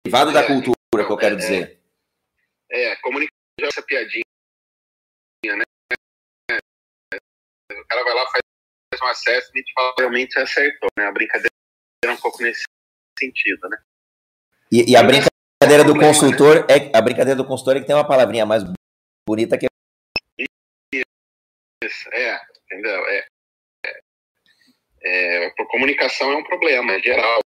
[0.05, 1.79] derivado é, da cultura que eu quero é, dizer.
[2.71, 4.23] É, é comunicação essa piadinha,
[5.43, 5.63] né?
[7.71, 11.07] O cara vai lá, faz um assessment e fala, realmente acertou, né?
[11.07, 11.49] A brincadeira
[12.05, 12.63] é um pouco nesse
[13.19, 13.77] sentido, né?
[14.71, 16.65] E, e a brincadeira do consultor né?
[16.69, 18.63] é a brincadeira do consultor é que tem uma palavrinha mais
[19.27, 19.67] bonita que
[21.83, 23.05] isso, é, entendeu?
[23.07, 23.27] É,
[23.85, 27.39] é, é, comunicação é um problema, é geral.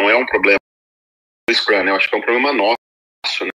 [0.00, 0.60] Não é um problema
[1.54, 1.90] Scrum, né?
[1.90, 3.50] Eu acho que é um problema nosso, né?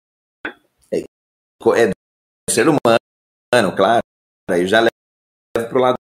[0.93, 4.03] É, é do ser humano, claro.
[4.51, 4.91] Aí já levo
[5.55, 5.97] para o lado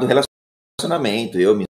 [0.00, 1.38] do relacionamento.
[1.38, 1.66] Eu, minha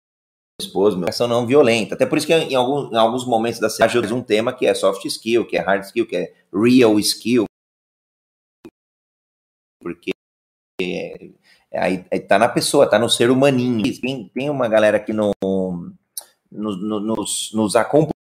[0.60, 1.96] esposa, minha relação não violenta.
[1.96, 4.66] Até por isso que em alguns, em alguns momentos da série eu um tema que
[4.66, 7.46] é soft skill, que é hard skill, que é real skill.
[9.82, 10.12] Porque
[11.74, 13.84] aí tá na pessoa, tá no ser humaninho.
[14.02, 18.17] Tem, tem uma galera que no, no, no, nos, nos acompanha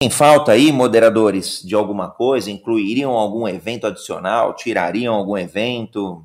[0.00, 2.52] Tem falta aí, moderadores, de alguma coisa?
[2.52, 4.54] Incluiriam algum evento adicional?
[4.54, 6.24] Tirariam algum evento?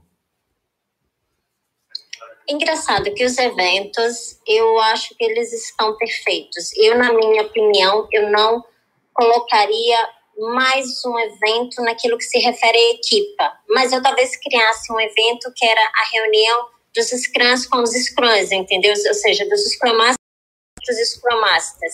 [2.48, 6.72] Engraçado que os eventos, eu acho que eles estão perfeitos.
[6.78, 8.64] Eu, na minha opinião, eu não
[9.12, 9.98] colocaria
[10.38, 15.52] mais um evento naquilo que se refere à equipa, mas eu talvez criasse um evento
[15.56, 18.94] que era a reunião dos scrums com os scrums, entendeu?
[19.08, 20.18] Ou seja, dos scrum masters
[20.86, 21.94] dos scrum masters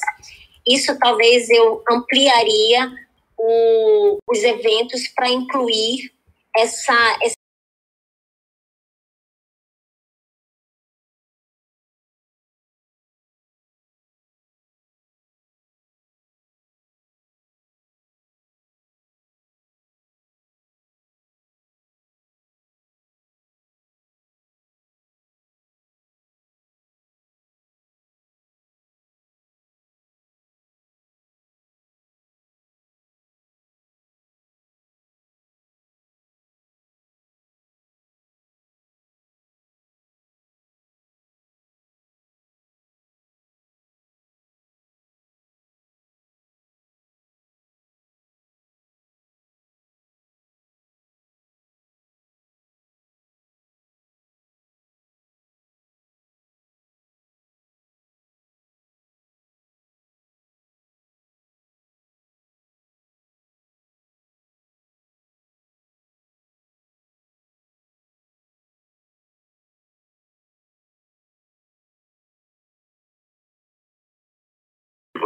[0.69, 2.91] isso talvez eu ampliaria
[3.37, 6.11] o, os eventos para incluir
[6.55, 7.17] essa,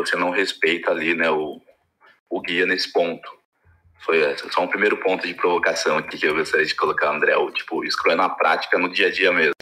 [0.10, 1.62] você não respeita ali, né, o,
[2.30, 3.30] o guia nesse ponto.
[4.06, 7.38] Foi só um primeiro ponto de provocação aqui que eu gostaria de colocar, André.
[7.38, 9.54] O, tipo, isso é na prática, no dia a dia mesmo.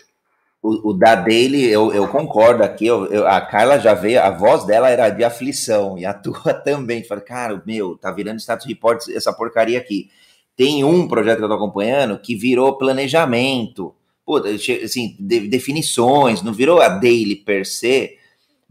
[0.61, 2.87] O, o da dele, eu, eu concordo aqui.
[2.87, 6.53] Eu, eu, a Carla já veio, a voz dela era de aflição, e a tua
[6.53, 7.03] também.
[7.03, 10.09] Fala, cara, meu, tá virando status report essa porcaria aqui.
[10.55, 16.53] Tem um projeto que eu tô acompanhando que virou planejamento, pô, assim, de, definições, não
[16.53, 18.17] virou a daily per se,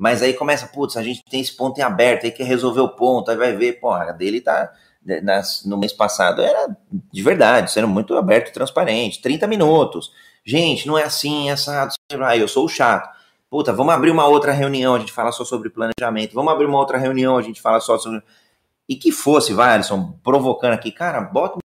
[0.01, 2.89] mas aí começa, putz, a gente tem esse ponto em aberto, aí quer resolver o
[2.89, 4.73] ponto, aí vai ver, pô, a dele tá.
[5.05, 6.75] Né, nas, no mês passado era
[7.13, 9.21] de verdade, sendo muito aberto e transparente.
[9.21, 10.11] 30 minutos.
[10.43, 11.93] Gente, não é assim, é assado.
[12.35, 13.15] Eu sou o chato.
[13.51, 16.33] Puta, vamos abrir uma outra reunião, a gente fala só sobre planejamento.
[16.33, 18.23] Vamos abrir uma outra reunião, a gente fala só sobre.
[18.89, 21.59] E que fosse, vai, Alisson, provocando aqui, cara, bota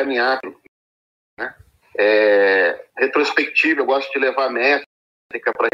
[0.00, 0.40] caminhar.
[1.38, 1.54] Né?
[1.98, 5.68] É, retrospectiva, eu gosto de levar métrica para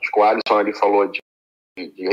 [0.00, 1.18] Acho o Alisson ali falou de,
[1.76, 2.08] de, de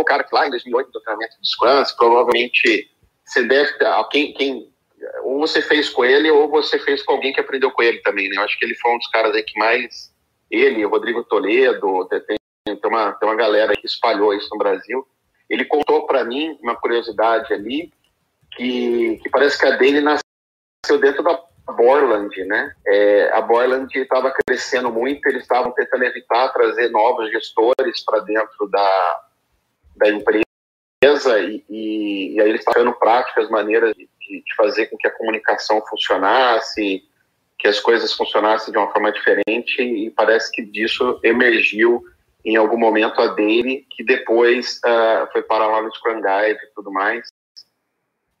[0.00, 2.90] foi o cara que lá em 2008 do treinamento dos Scrums, provavelmente
[3.24, 3.72] você deve
[4.10, 4.72] quem, quem
[5.22, 8.28] ou você fez com ele ou você fez com alguém que aprendeu com ele também,
[8.28, 8.36] né?
[8.36, 10.12] Eu acho que ele foi um dos caras aí que mais
[10.50, 15.06] ele, o Rodrigo Toledo, tem, tem uma tem uma galera que espalhou isso no Brasil.
[15.48, 17.92] Ele contou para mim uma curiosidade ali
[18.52, 21.40] que, que parece que a dele nasceu dentro da
[21.72, 22.74] Borland, né?
[22.86, 28.68] É, a Borland estava crescendo muito, eles estavam tentando evitar trazer novos gestores para dentro
[28.68, 29.29] da
[30.00, 30.44] da empresa
[31.40, 35.80] e, e, e aí eles estavam práticas, maneiras de, de, fazer com que a comunicação
[35.88, 37.02] funcionasse,
[37.58, 42.02] que as coisas funcionassem de uma forma diferente e parece que disso emergiu
[42.42, 46.74] em algum momento a dele, que depois uh, foi para lá no Scrum Guide e
[46.74, 47.28] tudo mais.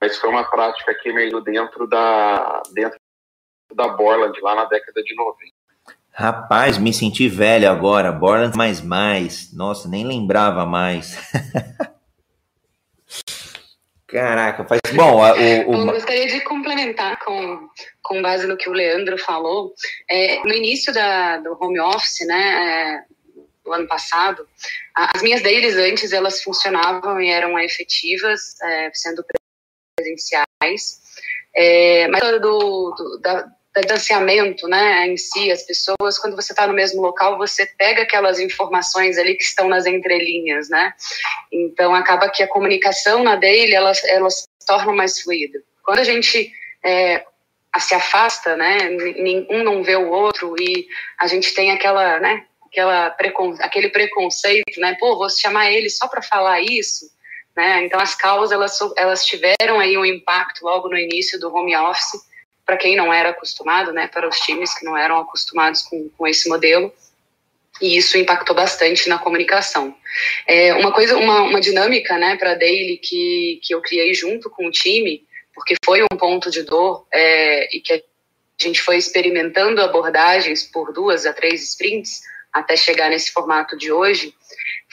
[0.00, 2.98] Mas foi uma prática que emergiu dentro da, dentro
[3.74, 5.49] da Borland, lá na década de 90.
[6.12, 8.12] Rapaz, me senti velho agora.
[8.12, 9.52] Borland mais mais.
[9.52, 11.16] Nossa, nem lembrava mais.
[14.10, 14.80] Caraca, faz.
[14.92, 15.74] Bom, o, o...
[15.74, 17.68] Eu gostaria de complementar com,
[18.02, 19.72] com base no que o Leandro falou.
[20.10, 23.04] É, no início da, do home office, né, é,
[23.64, 24.48] do ano passado,
[24.96, 29.24] as minhas dailies antes elas funcionavam e eram efetivas, é, sendo
[29.96, 31.00] presenciais.
[31.54, 33.46] É, mas do, do, da,
[33.76, 38.40] distanciamento, né, em si, as pessoas, quando você está no mesmo local, você pega aquelas
[38.40, 40.92] informações ali que estão nas entrelinhas, né?
[41.52, 45.60] Então, acaba que a comunicação na daily, ela, ela se torna mais fluida.
[45.84, 46.52] Quando a gente
[46.84, 47.24] é,
[47.78, 48.90] se afasta, né,
[49.48, 50.86] um não vê o outro e
[51.18, 56.08] a gente tem aquela, né, aquela precon, aquele preconceito, né, pô, vou chamar ele só
[56.08, 57.08] para falar isso,
[57.56, 57.84] né?
[57.84, 62.20] Então, as causas, elas, elas tiveram aí um impacto logo no início do home office,
[62.70, 66.24] para quem não era acostumado, né, para os times que não eram acostumados com, com
[66.24, 66.92] esse modelo,
[67.82, 69.92] e isso impactou bastante na comunicação.
[70.46, 74.68] É, uma coisa, uma, uma dinâmica, né, para daily que, que eu criei junto com
[74.68, 78.00] o time, porque foi um ponto de dor é, e que a
[78.60, 82.20] gente foi experimentando abordagens por duas a três sprints
[82.52, 84.32] até chegar nesse formato de hoje,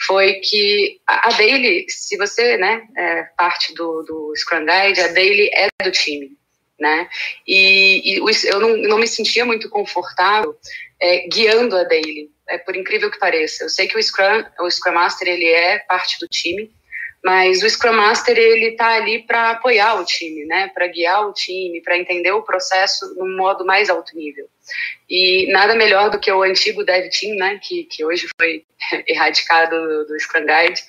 [0.04, 5.48] foi que a, daily, se você, né, é parte do, do Scrum Guide, a daily
[5.54, 6.36] é do time
[6.78, 7.08] né?
[7.46, 10.56] E, e eu não, não, me sentia muito confortável
[11.00, 13.64] é, guiando a daily, é, por incrível que pareça.
[13.64, 16.70] Eu sei que o Scrum, o Scrum Master ele é parte do time,
[17.22, 20.70] mas o Scrum Master ele está ali para apoiar o time, né?
[20.72, 24.48] Para guiar o time, para entender o processo no modo mais alto nível.
[25.10, 27.58] E nada melhor do que o antigo Dev Team, né?
[27.60, 28.64] Que, que hoje foi
[29.06, 30.80] erradicado do, do Scrum Guide,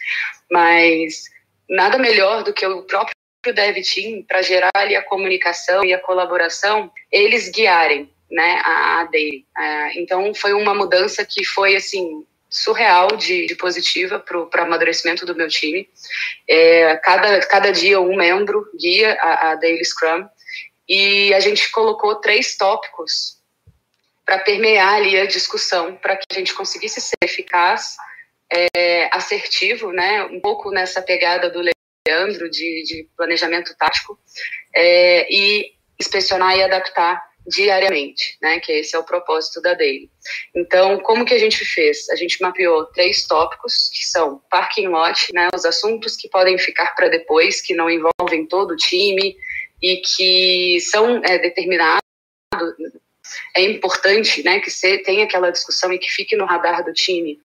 [0.52, 1.24] mas
[1.68, 3.14] nada melhor do que o próprio
[3.48, 9.00] o dev team para gerar ali a comunicação e a colaboração, eles guiarem, né, a,
[9.00, 9.46] a daily.
[9.58, 15.26] É, então foi uma mudança que foi assim surreal de, de positiva para o amadurecimento
[15.26, 15.88] do meu time.
[16.48, 20.28] É, cada, cada dia um membro guia a, a Daily Scrum
[20.88, 23.38] e a gente colocou três tópicos
[24.26, 27.96] para permear ali a discussão, para que a gente conseguisse ser eficaz,
[28.52, 31.62] é, assertivo, né, um pouco nessa pegada do
[32.08, 34.20] Leandro de, de planejamento tático
[34.76, 38.60] é, e inspecionar e adaptar diariamente, né?
[38.60, 40.10] Que esse é o propósito da Daily.
[40.56, 42.10] Então, como que a gente fez?
[42.10, 45.50] A gente mapeou três tópicos que são parking lot, né?
[45.54, 49.36] Os assuntos que podem ficar para depois, que não envolvem todo o time
[49.82, 52.02] e que são é, determinados.
[53.56, 54.60] É importante, né?
[54.60, 57.40] Que você tenha aquela discussão e que fique no radar do time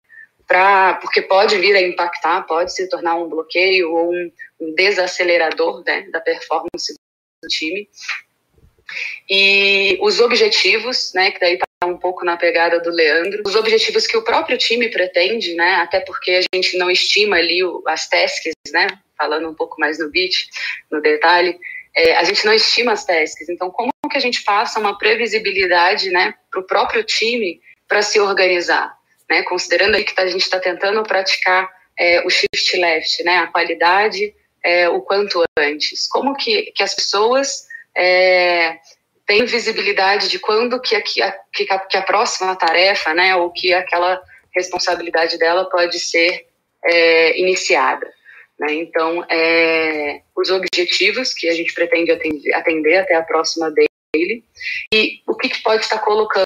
[1.01, 6.07] Porque pode vir a impactar, pode se tornar um bloqueio ou um, um desacelerador né,
[6.11, 6.93] da performance
[7.41, 7.89] do time.
[9.29, 14.05] E os objetivos, né, que daí está um pouco na pegada do Leandro, os objetivos
[14.05, 18.07] que o próprio time pretende, né, até porque a gente não estima ali o, as
[18.07, 18.87] tasks, né,
[19.17, 20.47] falando um pouco mais no bit,
[20.91, 21.57] no detalhe,
[21.95, 23.49] é, a gente não estima as tasks.
[23.49, 28.19] Então, como que a gente passa uma previsibilidade né, para o próprio time para se
[28.19, 28.97] organizar?
[29.33, 29.41] Né?
[29.41, 31.67] Considerando aí que a gente está tentando praticar
[31.97, 34.31] é, o shift left, né, a qualidade
[34.63, 36.07] é, o quanto antes.
[36.07, 37.65] Como que, que as pessoas
[37.97, 38.77] é,
[39.25, 43.73] têm visibilidade de quando que a, que, a, que a próxima tarefa, né, ou que
[43.73, 44.21] aquela
[44.55, 46.45] responsabilidade dela pode ser
[46.85, 48.05] é, iniciada.
[48.59, 48.73] Né?
[48.75, 54.43] Então, é, os objetivos que a gente pretende atender, atender, até a próxima daily
[54.93, 56.45] e o que, que pode estar colocando,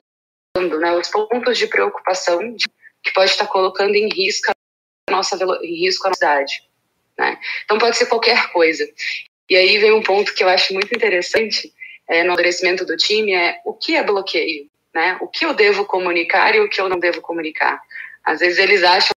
[0.79, 2.55] né, os pontos de preocupação
[3.07, 4.51] que pode estar colocando em risco
[5.09, 6.63] a nossa em risco a nossa cidade.
[7.17, 7.39] Né?
[7.63, 8.87] Então, pode ser qualquer coisa.
[9.49, 11.73] E aí vem um ponto que eu acho muito interessante
[12.07, 15.17] é, no amadurecimento do time é o que é bloqueio, né?
[15.21, 17.81] O que eu devo comunicar e o que eu não devo comunicar.
[18.23, 19.11] Às vezes eles acham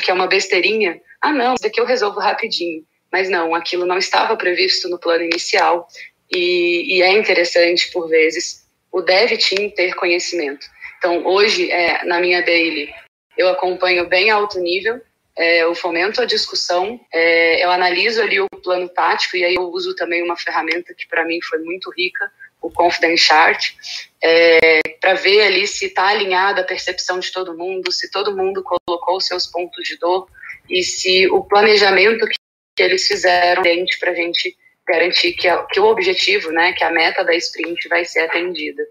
[0.00, 1.00] que é uma besteirinha.
[1.20, 2.84] Ah, não, isso daqui eu resolvo rapidinho.
[3.10, 5.88] Mas não, aquilo não estava previsto no plano inicial.
[6.30, 10.66] E, e é interessante, por vezes, o dev team ter conhecimento.
[10.98, 12.92] Então, hoje, é, na minha daily,
[13.36, 15.00] eu acompanho bem alto nível,
[15.36, 19.64] é, eu fomento a discussão, é, eu analiso ali o plano tático e aí eu
[19.64, 22.30] uso também uma ferramenta que para mim foi muito rica,
[22.62, 23.74] o Confidence Chart,
[24.22, 28.62] é, para ver ali se está alinhada a percepção de todo mundo, se todo mundo
[28.62, 30.26] colocou seus pontos de dor
[30.68, 32.36] e se o planejamento que,
[32.74, 34.56] que eles fizeram dente para a gente
[34.88, 38.82] garantir que, a, que, o objetivo, né, que a meta da sprint vai ser atendida.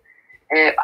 [0.52, 0.76] É,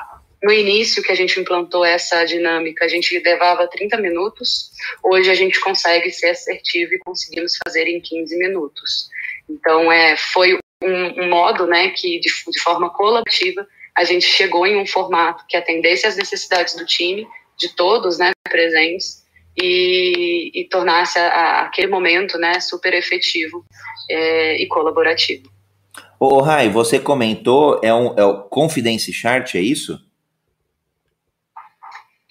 [0.43, 4.71] no início que a gente implantou essa dinâmica, a gente levava 30 minutos,
[5.03, 9.09] hoje a gente consegue ser assertivo e conseguimos fazer em 15 minutos.
[9.47, 14.65] Então, é, foi um, um modo né, que, de, de forma colaborativa, a gente chegou
[14.65, 17.27] em um formato que atendesse às necessidades do time,
[17.57, 19.21] de todos né, presentes,
[19.61, 23.63] e, e tornasse a, a, aquele momento né, super efetivo
[24.09, 25.51] é, e colaborativo.
[26.19, 29.99] Ô, Rai, você comentou, é, um, é o Confidence Chart, é isso?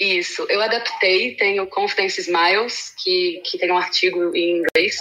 [0.00, 4.96] Isso, eu adaptei, tem o Confidence Smiles, que, que tem um artigo em inglês,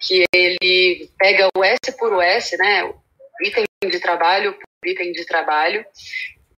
[0.00, 2.88] que ele pega o S por o S, né,
[3.42, 5.84] item de trabalho por item de trabalho,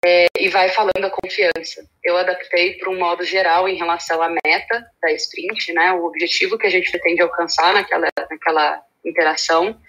[0.05, 1.89] é, e vai falando a confiança.
[2.05, 6.59] Eu adaptei para um modo geral em relação à meta da sprint, né, o objetivo
[6.59, 9.81] que a gente pretende alcançar naquela, naquela interação,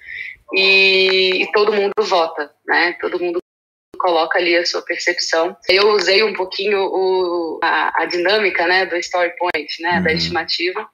[0.53, 3.40] e, e todo mundo vota, né, todo mundo
[4.01, 5.55] coloca ali a sua percepção.
[5.69, 10.03] Eu usei um pouquinho o, a, a dinâmica né, do story point, né, uhum.
[10.03, 10.89] da estimativa,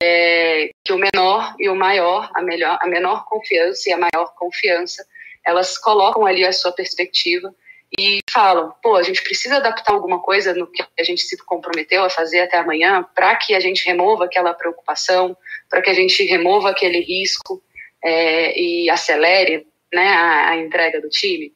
[0.00, 4.34] é, que o menor e o maior, a, melhor, a menor confiança e a maior
[4.36, 5.04] confiança,
[5.44, 7.52] elas colocam ali a sua perspectiva
[7.98, 12.04] e falam, pô, a gente precisa adaptar alguma coisa no que a gente se comprometeu
[12.04, 15.36] a fazer até amanhã para que a gente remova aquela preocupação,
[15.70, 17.62] para que a gente remova aquele risco
[18.04, 21.52] é, e acelere né, a, a, entrega do time.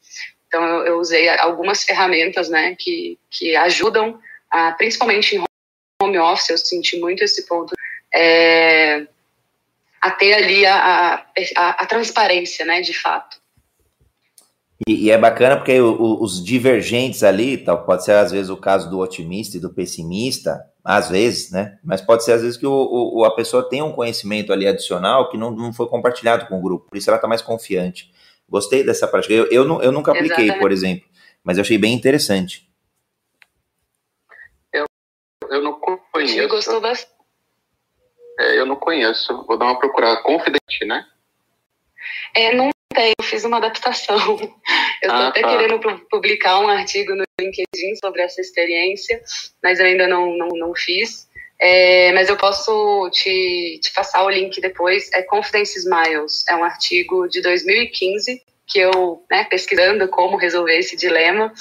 [0.52, 5.42] Então, eu, eu, usei algumas ferramentas né, que, que ajudam, a, principalmente em
[6.02, 7.74] home office, eu senti muito esse ponto,
[8.14, 9.06] é,
[9.98, 11.24] a ter ali a,
[11.56, 13.38] a, a, transparência, né, de fato.
[14.86, 18.56] E, e é bacana porque o, os divergentes ali, tal, pode ser às vezes o
[18.58, 21.78] caso do otimista e do pessimista, às vezes, né?
[21.82, 22.72] Mas pode ser às vezes que o,
[23.14, 26.62] o, a pessoa tenha um conhecimento ali adicional que não, não foi compartilhado com o
[26.62, 28.11] grupo, por isso ela está mais confiante.
[28.52, 29.32] Gostei dessa prática.
[29.32, 30.60] Eu, eu, eu nunca apliquei, Exatamente.
[30.60, 31.08] por exemplo,
[31.42, 32.68] mas eu achei bem interessante.
[34.70, 34.84] Eu,
[35.48, 36.38] eu não conheço.
[36.38, 37.10] Eu gostou bastante.
[38.38, 39.42] É, eu não conheço.
[39.46, 40.22] Vou dar uma procurada.
[40.22, 41.06] Confidente, né?
[42.36, 43.14] É, não tem.
[43.18, 44.18] Eu fiz uma adaptação.
[45.02, 45.48] Eu estou ah, até tá.
[45.48, 45.80] querendo
[46.10, 49.20] publicar um artigo no LinkedIn sobre essa experiência,
[49.62, 51.26] mas eu ainda não, não, não fiz.
[51.64, 55.08] É, mas eu posso te, te passar o link depois.
[55.14, 60.96] É Confidence Smiles, é um artigo de 2015 que eu, né, pesquisando como resolver esse
[60.96, 61.52] dilema,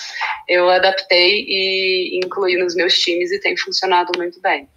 [0.48, 4.68] eu adaptei e incluí nos meus times e tem funcionado muito bem.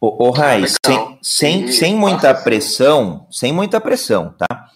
[0.00, 4.66] Ô, ô Rai, sem, sem, sem muita pressão, sem muita pressão, tá?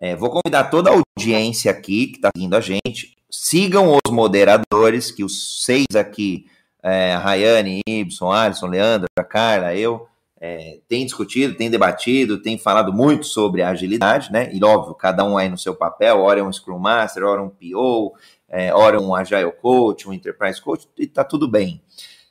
[0.00, 5.10] É, vou convidar toda a audiência aqui que está vindo a gente, sigam os moderadores,
[5.10, 6.46] que os seis aqui
[6.84, 10.06] é, a Rayane, Ibson, Alisson, Leandro, a Carla, eu,
[10.38, 14.50] é, tem discutido, tem debatido, tem falado muito sobre a agilidade, né?
[14.52, 17.48] E óbvio, cada um aí no seu papel, ora é um Scrum Master, ora um
[17.48, 18.12] PO,
[18.46, 21.80] é, ora um Agile Coach, um Enterprise Coach, e tá tudo bem.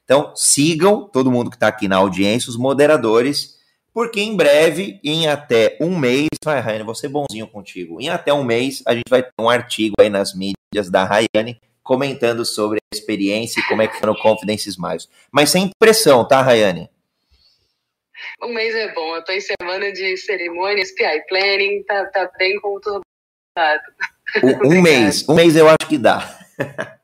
[0.03, 3.55] Então, sigam todo mundo que está aqui na audiência, os moderadores,
[3.91, 7.99] porque em breve, em até um mês, vai, Rayane, vou ser bonzinho contigo.
[7.99, 11.59] Em até um mês, a gente vai ter um artigo aí nas mídias da Rayane
[11.83, 15.09] comentando sobre a experiência e como é que foi no Confidence Smiles.
[15.31, 16.89] Mas sem pressão, tá, Rayane?
[18.41, 19.15] Um mês é bom.
[19.15, 23.03] Eu tô em semana de cerimônias, PI Planning, tá, tá bem conturbado.
[24.43, 26.39] Um, um mês, um mês eu acho que dá.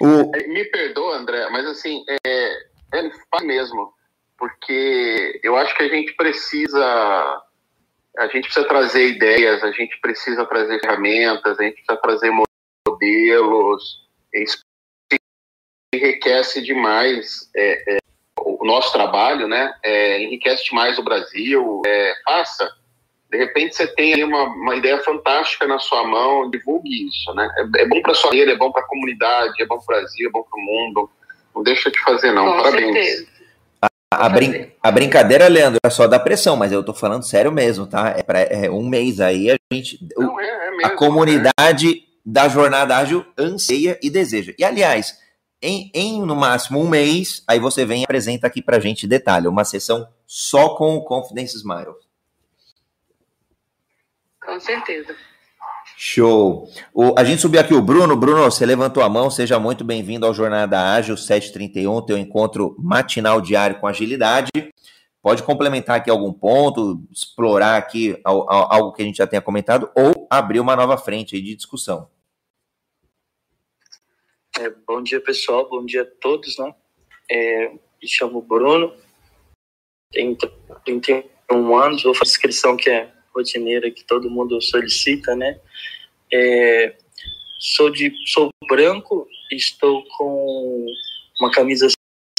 [0.00, 0.30] o...
[0.30, 2.52] Me perdoa, André, mas assim, é,
[2.94, 3.92] é faz mesmo,
[4.36, 7.42] porque eu acho que a gente precisa
[8.18, 12.32] a gente precisa trazer ideias, a gente precisa trazer ferramentas, a gente precisa trazer
[12.86, 14.08] modelos.
[14.34, 14.58] Isso
[15.94, 17.98] enriquece demais é, é,
[18.40, 19.72] o nosso trabalho, né?
[19.82, 21.82] É, enriquece demais o Brasil.
[21.86, 22.68] É, faça.
[23.30, 27.48] De repente você tem ali uma, uma ideia fantástica na sua mão, divulgue isso, né?
[27.56, 30.00] É, é bom para sua família, é bom para a comunidade, é bom para o
[30.00, 31.10] Brasil, é bom para o mundo.
[31.54, 32.56] Não deixa de fazer, não.
[32.56, 32.92] Com Parabéns.
[32.94, 33.37] Certeza.
[34.10, 37.86] A, brin a, brincadeira, Leandro, é só da pressão, mas eu tô falando sério mesmo,
[37.86, 38.14] tá?
[38.16, 39.98] É, pra, é um mês aí, a gente.
[40.16, 44.54] Não, é, é mesmo, a comunidade da jornada ágil anseia e deseja.
[44.58, 45.18] E, aliás,
[45.60, 49.46] em, em, no máximo um mês, aí você vem e apresenta aqui pra gente detalhe,
[49.46, 51.94] uma sessão só com o Confidence Smile.
[54.40, 55.14] Com certeza.
[56.00, 56.70] Show.
[56.94, 58.14] O, a gente subiu aqui o Bruno.
[58.14, 59.28] Bruno, você levantou a mão.
[59.28, 64.48] Seja muito bem-vindo ao Jornada Ágil 731, teu encontro matinal diário com agilidade.
[65.20, 70.28] Pode complementar aqui algum ponto, explorar aqui algo que a gente já tenha comentado ou
[70.30, 72.08] abrir uma nova frente de discussão.
[74.56, 75.68] É, bom dia, pessoal.
[75.68, 76.72] Bom dia a todos, né?
[77.28, 77.70] É,
[78.00, 78.94] me chamo Bruno,
[80.12, 80.36] tenho
[80.84, 85.58] 31 anos, vou fazer inscrição que é rotineira que todo mundo solicita, né?
[86.32, 86.94] É,
[87.58, 90.86] sou de sou branco, estou com
[91.40, 91.88] uma camisa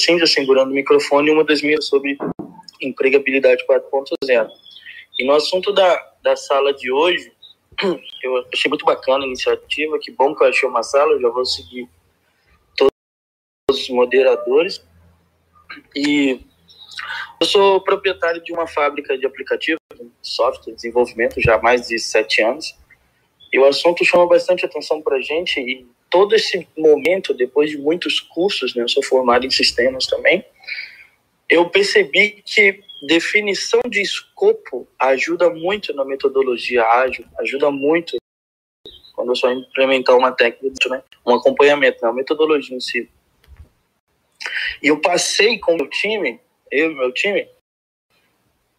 [0.00, 2.16] cinza segurando o microfone e uma das minhas sobre
[2.80, 4.48] empregabilidade 4.0.
[5.18, 7.30] E no assunto da, da sala de hoje,
[8.22, 11.28] eu achei muito bacana a iniciativa, que bom que eu achei uma sala, eu já
[11.28, 11.88] vou seguir
[12.76, 12.90] todos
[13.70, 14.82] os moderadores.
[15.94, 16.40] E
[17.40, 19.80] eu sou proprietário de uma fábrica de aplicativos,
[20.20, 22.76] software, desenvolvimento, já há mais de sete anos.
[23.50, 27.78] E o assunto chama bastante atenção para a gente e todo esse momento, depois de
[27.78, 30.44] muitos cursos, né, eu sou formado em sistemas também,
[31.48, 38.18] eu percebi que definição de escopo ajuda muito na metodologia ágil, ajuda muito
[39.14, 43.08] quando eu só implementar uma técnica, né, um acompanhamento, né, uma metodologia em si.
[44.82, 46.38] E eu passei com o meu time
[46.70, 47.48] eu e meu time,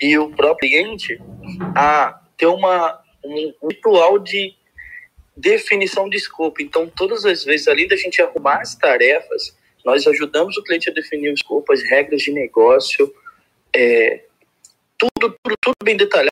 [0.01, 1.19] e o próprio cliente,
[1.75, 4.55] a ter uma, um ritual de
[5.35, 6.61] definição de escopo.
[6.61, 10.93] Então, todas as vezes, além da gente arrumar as tarefas, nós ajudamos o cliente a
[10.93, 13.13] definir o escopo, as regras de negócio,
[13.75, 14.25] é,
[14.97, 16.31] tudo, tudo, tudo bem detalhado.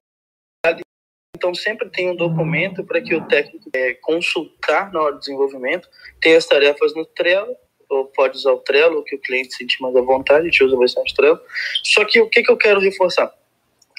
[1.36, 5.88] Então, sempre tem um documento para que o técnico é, consultar na hora do desenvolvimento,
[6.20, 7.56] tem as tarefas no Trello,
[7.90, 10.78] ou pode usar o Trello, que o cliente sente mais à vontade, a gente usa
[10.78, 11.40] bastante Trello.
[11.84, 13.34] Só que o que, que eu quero reforçar?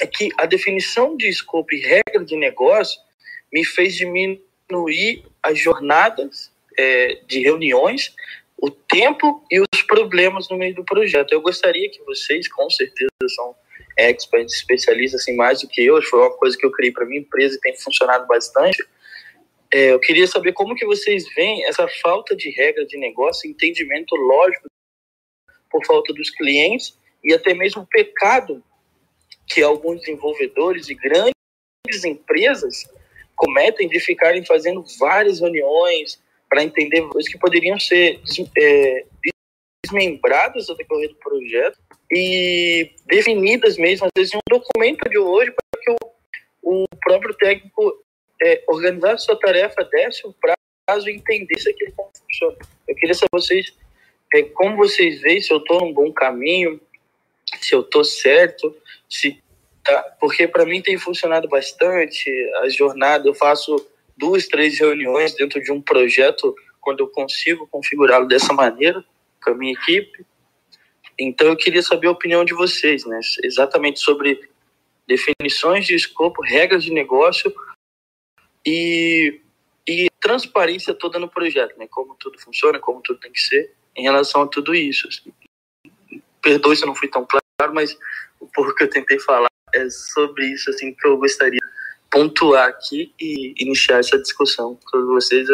[0.01, 3.01] É que a definição de escopo e regra de negócio
[3.53, 8.15] me fez diminuir as jornadas é, de reuniões,
[8.57, 11.33] o tempo e os problemas no meio do projeto.
[11.33, 13.55] Eu gostaria que vocês, com certeza, são
[13.99, 17.21] experts, especialistas assim, mais do que eu, foi uma coisa que eu criei para minha
[17.21, 18.83] empresa e tem funcionado bastante,
[19.73, 24.15] é, eu queria saber como que vocês veem essa falta de regra de negócio, entendimento
[24.17, 24.67] lógico
[25.71, 28.63] por falta dos clientes e até mesmo o pecado
[29.47, 32.91] que alguns desenvolvedores e grandes empresas
[33.37, 38.21] cometem de ficarem fazendo várias reuniões para entender coisas que poderiam ser
[38.59, 39.07] é,
[39.85, 41.79] desmembradas ao decorrer do projeto
[42.11, 47.35] e definidas mesmo, às vezes, em um documento de hoje para que o, o próprio
[47.35, 48.05] técnico
[48.43, 52.57] é, organizar sua tarefa, desse um prazo e entendesse aquilo como funciona.
[52.89, 53.75] Eu queria saber vocês,
[54.35, 56.81] é, como vocês veem se eu estou num bom caminho,
[57.61, 58.75] se eu estou certo,
[59.09, 59.43] se
[59.85, 62.31] tá, porque para mim tem funcionado bastante.
[62.63, 63.87] A jornada, eu faço
[64.17, 69.05] duas, três reuniões dentro de um projeto quando eu consigo configurá-lo dessa maneira
[69.43, 70.25] com a minha equipe.
[71.19, 73.21] Então eu queria saber a opinião de vocês, né?
[73.45, 74.41] Exatamente sobre
[75.07, 77.53] definições de escopo, regras de negócio
[78.67, 79.41] e,
[79.87, 81.87] e transparência toda no projeto, né?
[81.91, 85.09] Como tudo funciona, como tudo tem que ser em relação a tudo isso.
[85.09, 85.33] Assim.
[86.43, 87.97] Perdoe se eu não fui tão claro, mas
[88.39, 91.71] o pouco que eu tentei falar é sobre isso assim que eu gostaria de
[92.11, 95.47] pontuar aqui e iniciar essa discussão com vocês.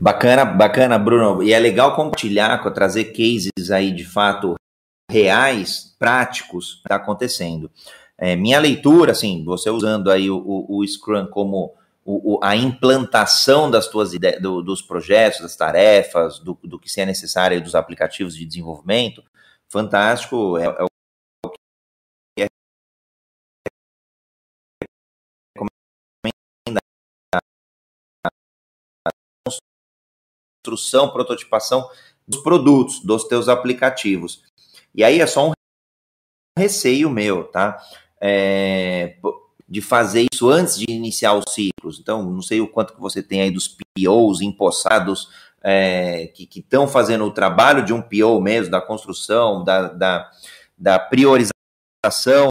[0.00, 1.42] Bacana, bacana, Bruno.
[1.42, 4.54] E é legal compartilhar, trazer cases aí de fato
[5.10, 7.70] reais, práticos, está acontecendo.
[8.18, 11.74] É, minha leitura, assim, você usando aí o, o, o Scrum como
[12.10, 17.02] o, a implantação das tuas ideias, do, dos projetos, das tarefas, do, do que se
[17.02, 19.22] é necessário dos aplicativos de desenvolvimento,
[19.68, 22.46] fantástico, é, é o que é.
[30.64, 31.90] Construção, prototipação
[32.26, 34.42] dos produtos, dos teus aplicativos.
[34.94, 35.52] E aí é só um
[36.58, 37.78] receio meu, tá?
[38.20, 39.16] É,
[39.68, 41.98] de fazer isso antes de iniciar os ciclos.
[42.00, 45.28] Então, não sei o quanto que você tem aí dos POs empossados
[45.62, 50.30] é, que estão fazendo o trabalho de um PO mesmo, da construção, da, da,
[50.76, 52.48] da priorização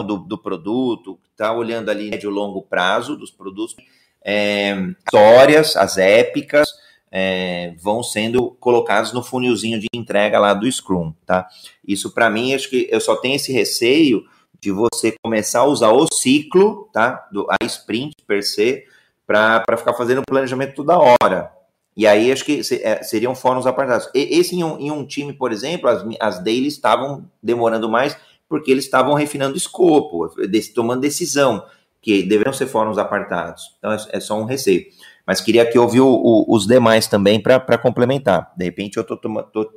[0.00, 3.76] do, do produto, está olhando ali médio e longo prazo dos produtos,
[4.24, 4.74] é,
[5.04, 6.68] histórias, as épicas,
[7.10, 11.46] é, vão sendo colocados no funilzinho de entrega lá do Scrum, tá?
[11.86, 14.24] Isso para mim, acho que eu só tenho esse receio
[14.62, 17.28] de você começar a usar o ciclo, tá?
[17.32, 18.84] Do, a sprint per se,
[19.26, 21.52] para ficar fazendo planejamento toda hora.
[21.96, 24.08] E aí acho que é, seriam fóruns apartados.
[24.14, 28.16] E, esse em um, em um, time, por exemplo, as, as dailies estavam demorando mais
[28.48, 30.30] porque eles estavam refinando escopo,
[30.74, 31.64] tomando decisão,
[32.00, 33.74] que deveriam ser fóruns apartados.
[33.78, 34.86] Então é, é só um receio.
[35.26, 38.52] Mas queria que ouvir os demais também para complementar.
[38.56, 39.72] De repente eu estou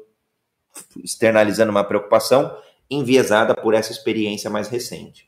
[1.03, 2.55] externalizando uma preocupação
[2.89, 5.27] enviesada por essa experiência mais recente.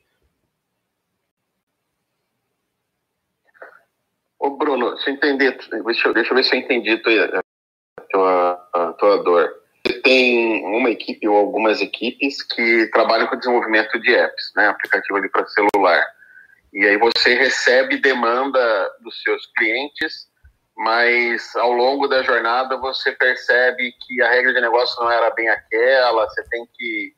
[4.40, 7.44] Ô Bruno, eu entender, deixa eu, deixa eu ver se eu entendi tua,
[8.10, 9.52] tua, a tua dor.
[9.86, 15.18] Você tem uma equipe ou algumas equipes que trabalham com desenvolvimento de apps, né, aplicativo
[15.18, 16.06] ali para celular.
[16.74, 20.28] E aí você recebe demanda dos seus clientes,
[20.76, 25.50] mas ao longo da jornada você percebe que a regra de negócio não era bem
[25.50, 27.17] aquela, você tem que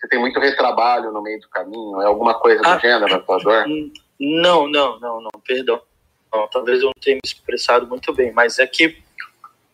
[0.00, 3.66] você tem muito retrabalho no meio do caminho, é alguma coisa do ah, gênero, atuador?
[4.18, 5.80] Não, não, não, não, perdão.
[6.32, 8.96] Não, talvez eu não tenha me expressado muito bem, mas é que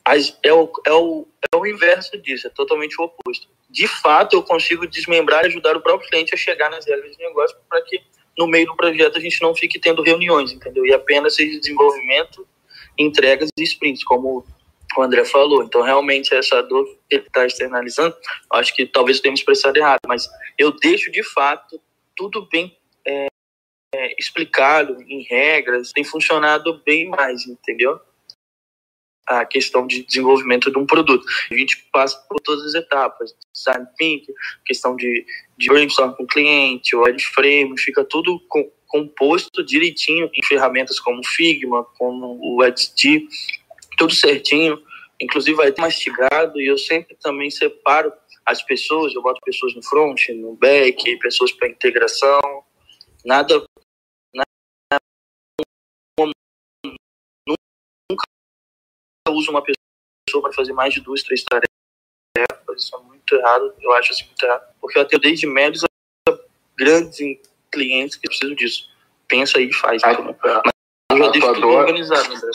[0.04, 3.46] as, é, o, é, o, é o inverso disso, é totalmente o oposto.
[3.70, 7.22] De fato, eu consigo desmembrar e ajudar o próprio cliente a chegar nas regras de
[7.22, 8.00] negócio para que
[8.36, 10.84] no meio do projeto a gente não fique tendo reuniões, entendeu?
[10.84, 12.46] E apenas seja desenvolvimento,
[12.98, 14.44] entregas e sprints, como
[15.00, 15.62] o André falou.
[15.62, 18.16] Então, realmente, essa dor que ele está externalizando,
[18.52, 20.28] acho que talvez eu tenha me expressado errado, mas
[20.58, 21.80] eu deixo de fato
[22.16, 22.76] tudo bem
[23.06, 23.26] é,
[23.94, 28.00] é, explicado em regras, tem funcionado bem mais, entendeu?
[29.26, 31.26] A questão de desenvolvimento de um produto.
[31.50, 34.32] A gente passa por todas as etapas, design thinking,
[34.64, 35.26] questão de,
[35.58, 41.24] de brainstorm com o cliente, o wireframe, fica tudo com, composto direitinho em ferramentas como
[41.26, 43.26] Figma, como o EdD,
[43.96, 44.80] tudo certinho,
[45.20, 48.12] inclusive vai ter mastigado e eu sempre também separo
[48.44, 52.40] as pessoas, eu boto pessoas no front, no back, pessoas para integração,
[53.24, 53.64] nada,
[54.34, 55.00] nada
[58.08, 58.24] nunca
[59.30, 61.68] uso uma pessoa para fazer mais de duas, três tarefas,
[62.76, 65.88] isso é muito errado, eu acho assim muito errado, porque eu tenho desde médios a
[66.76, 67.40] grandes
[67.72, 68.88] clientes que precisam disso.
[69.26, 70.02] Pensa aí e faz.
[70.04, 70.12] A?
[70.12, 70.72] Mas
[71.10, 72.50] eu já deixo tudo organizado, André.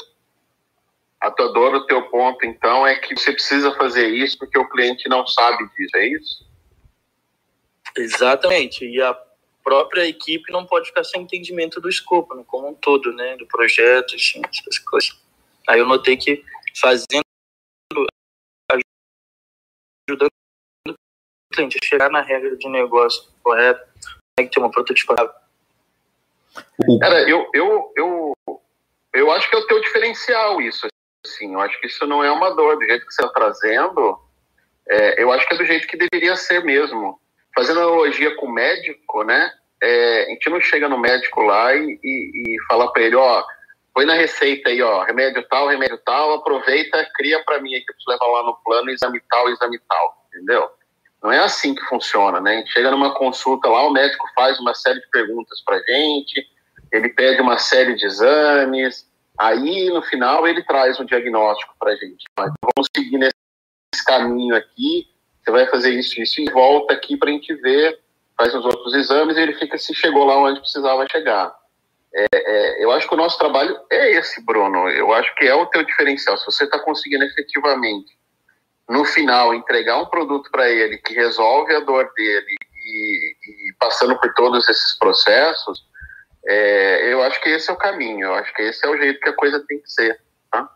[1.22, 4.68] A tua dor, o teu ponto, então, é que você precisa fazer isso porque o
[4.68, 6.52] cliente não sabe disso, é isso?
[7.96, 8.86] Exatamente.
[8.86, 9.14] E a
[9.64, 13.46] própria equipe não pode ficar sem entendimento do escopo, né, como um todo, né, do
[13.46, 15.16] projeto, assim, essas coisas.
[15.68, 16.44] Aí eu notei que
[16.80, 17.24] fazendo,
[20.10, 20.32] ajudando
[20.88, 20.96] o
[21.54, 23.88] cliente a chegar na regra de negócio correta,
[24.36, 25.32] tem que ter uma prototipação.
[27.00, 28.34] Cara, eu, eu, eu,
[29.14, 30.88] eu acho que é o teu diferencial isso,
[31.38, 32.78] Sim, eu acho que isso não é uma dor.
[32.78, 34.20] Do jeito que você está trazendo,
[34.90, 37.20] é, eu acho que é do jeito que deveria ser mesmo.
[37.56, 39.52] Fazendo analogia com o médico, né?
[39.82, 43.44] É, a gente não chega no médico lá e, e, e fala para ele, ó,
[43.94, 47.92] põe na receita aí, ó, remédio tal, remédio tal, aproveita, cria para mim aí que
[47.92, 50.70] eu preciso levar lá no plano, exame tal, exame tal, entendeu?
[51.22, 52.56] Não é assim que funciona, né?
[52.56, 56.48] A gente chega numa consulta lá, o médico faz uma série de perguntas pra gente,
[56.92, 59.06] ele pede uma série de exames,
[59.40, 62.26] Aí, no final, ele traz um diagnóstico para a gente.
[62.32, 65.08] Então, vamos seguir nesse caminho aqui,
[65.44, 68.00] você vai fazer isso, isso, e volta aqui para a gente ver,
[68.38, 71.54] faz os outros exames e ele fica se chegou lá onde precisava chegar.
[72.14, 74.90] É, é, eu acho que o nosso trabalho é esse, Bruno.
[74.90, 76.38] Eu acho que é o teu diferencial.
[76.38, 78.18] Se você está conseguindo efetivamente,
[78.90, 84.20] no final, entregar um produto para ele que resolve a dor dele e, e passando
[84.20, 85.86] por todos esses processos,
[86.46, 89.20] é, eu acho que esse é o caminho, eu acho que esse é o jeito
[89.20, 90.20] que a coisa tem que ser.
[90.52, 90.70] Tá?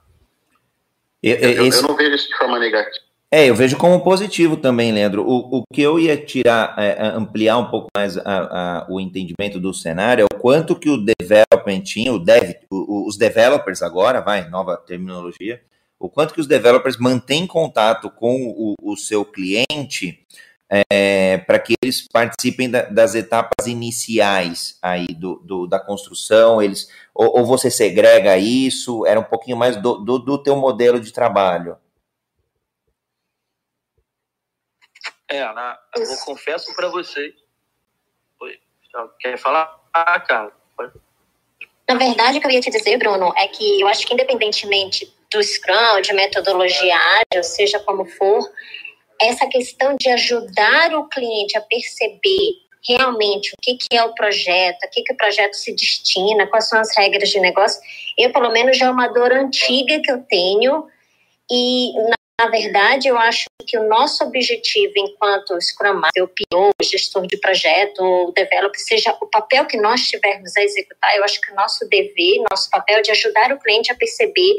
[1.21, 1.81] Eu, eu, esse...
[1.81, 3.05] eu, não vejo isso de forma negativa.
[3.31, 5.23] É, eu vejo como positivo também, Leandro.
[5.27, 8.99] O, o que eu ia tirar, é, é ampliar um pouco mais a, a, o
[8.99, 13.81] entendimento do cenário é o quanto que o development tinha, o dev, o, os developers
[13.81, 15.61] agora, vai, nova terminologia,
[15.99, 20.23] o quanto que os developers mantêm contato com o, o seu cliente
[20.69, 26.89] é, para que eles participem da, das etapas iniciais aí do, do da construção, eles
[27.13, 31.13] ou, ou, você segrega isso, era um pouquinho mais do, do, do teu modelo de
[31.13, 31.77] trabalho?
[35.29, 37.33] É, Ana, eu confesso para você.
[39.19, 39.79] Quer falar?
[39.93, 40.51] Ah, cara.
[41.87, 45.13] Na verdade, o que eu ia te dizer, Bruno, é que eu acho que independentemente
[45.31, 48.39] do Scrum, de metodologia ágil, seja como for,
[49.21, 54.83] essa questão de ajudar o cliente a perceber realmente o que, que é o projeto,
[54.83, 57.81] a que, que o projeto se destina, quais são as regras de negócio,
[58.17, 60.85] eu, pelo menos, já é uma dor antiga que eu tenho
[61.49, 61.91] e,
[62.39, 67.37] na verdade, eu acho que o nosso objetivo enquanto Scrum Master, o PO, gestor de
[67.37, 71.55] projeto, o developer, seja o papel que nós tivermos a executar, eu acho que o
[71.55, 74.53] nosso dever, nosso papel é de ajudar o cliente a perceber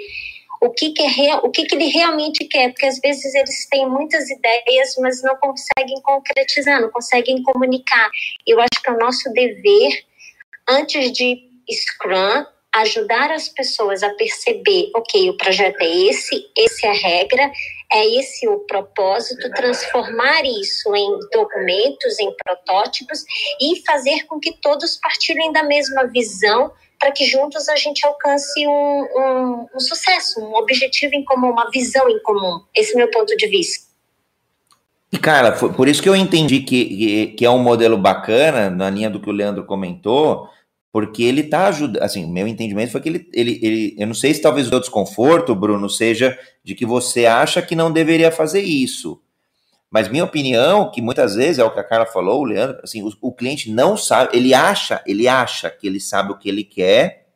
[0.60, 3.88] o que, que é o que, que ele realmente quer, porque às vezes eles têm
[3.88, 8.08] muitas ideias, mas não conseguem concretizar, não conseguem comunicar.
[8.46, 10.04] Eu acho que é o nosso dever,
[10.68, 12.46] antes de Scrum,
[12.76, 17.50] ajudar as pessoas a perceber, ok, o projeto é esse, esse é a regra,
[17.92, 23.24] é esse o propósito, transformar isso em documentos, em protótipos
[23.60, 28.66] e fazer com que todos partilhem da mesma visão para que juntos a gente alcance
[28.66, 32.60] um, um, um, sucesso, um objetivo em comum, uma visão em comum.
[32.74, 33.86] Esse é o meu ponto de vista.
[35.12, 39.08] E, cara, por isso que eu entendi que, que é um modelo bacana, na linha
[39.08, 40.48] do que o Leandro comentou,
[40.92, 42.02] porque ele está ajudando.
[42.02, 43.96] Assim, meu entendimento foi que ele, ele, ele.
[43.98, 47.92] Eu não sei se talvez o desconforto, Bruno, seja de que você acha que não
[47.92, 49.20] deveria fazer isso.
[49.96, 53.02] Mas minha opinião, que muitas vezes é o que a Carla falou, o Leandro, assim,
[53.02, 56.64] o, o, cliente não sabe, ele acha, ele acha que ele sabe o que ele
[56.64, 57.28] quer,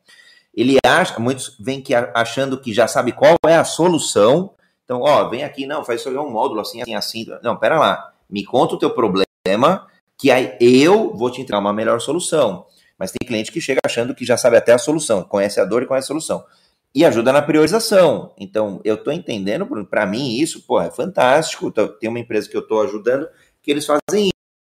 [0.53, 1.83] ele acha, muitos vêm
[2.13, 4.53] achando que já sabe qual é a solução.
[4.85, 7.25] Então, ó, vem aqui, não, faz só um módulo assim, assim, assim.
[7.41, 11.73] Não, pera lá, me conta o teu problema, que aí eu vou te entregar uma
[11.73, 12.67] melhor solução.
[12.95, 15.81] Mas tem cliente que chega achando que já sabe até a solução, conhece a dor
[15.81, 16.45] e conhece a solução
[16.93, 18.33] e ajuda na priorização.
[18.37, 21.71] Então, eu estou entendendo, para mim, isso pô, é fantástico.
[21.71, 23.27] Tem uma empresa que eu estou ajudando
[23.61, 24.29] que eles fazem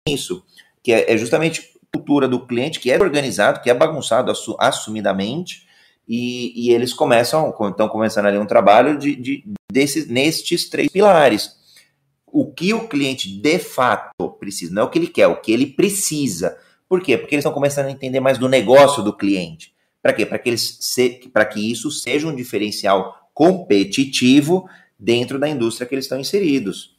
[0.09, 0.45] isso,
[0.83, 5.67] que é, é justamente cultura do cliente, que é organizado, que é bagunçado assumidamente,
[6.09, 11.53] e, e eles começam, estão começando ali um trabalho de, de, desses, nestes três pilares.
[12.27, 15.41] O que o cliente de fato precisa, não é o que ele quer, é o
[15.41, 16.59] que ele precisa.
[16.89, 17.17] Por quê?
[17.17, 19.72] Porque eles estão começando a entender mais do negócio do cliente.
[20.03, 20.27] Para quê?
[20.27, 21.21] Para que, eles se,
[21.53, 26.99] que isso seja um diferencial competitivo dentro da indústria que eles estão inseridos.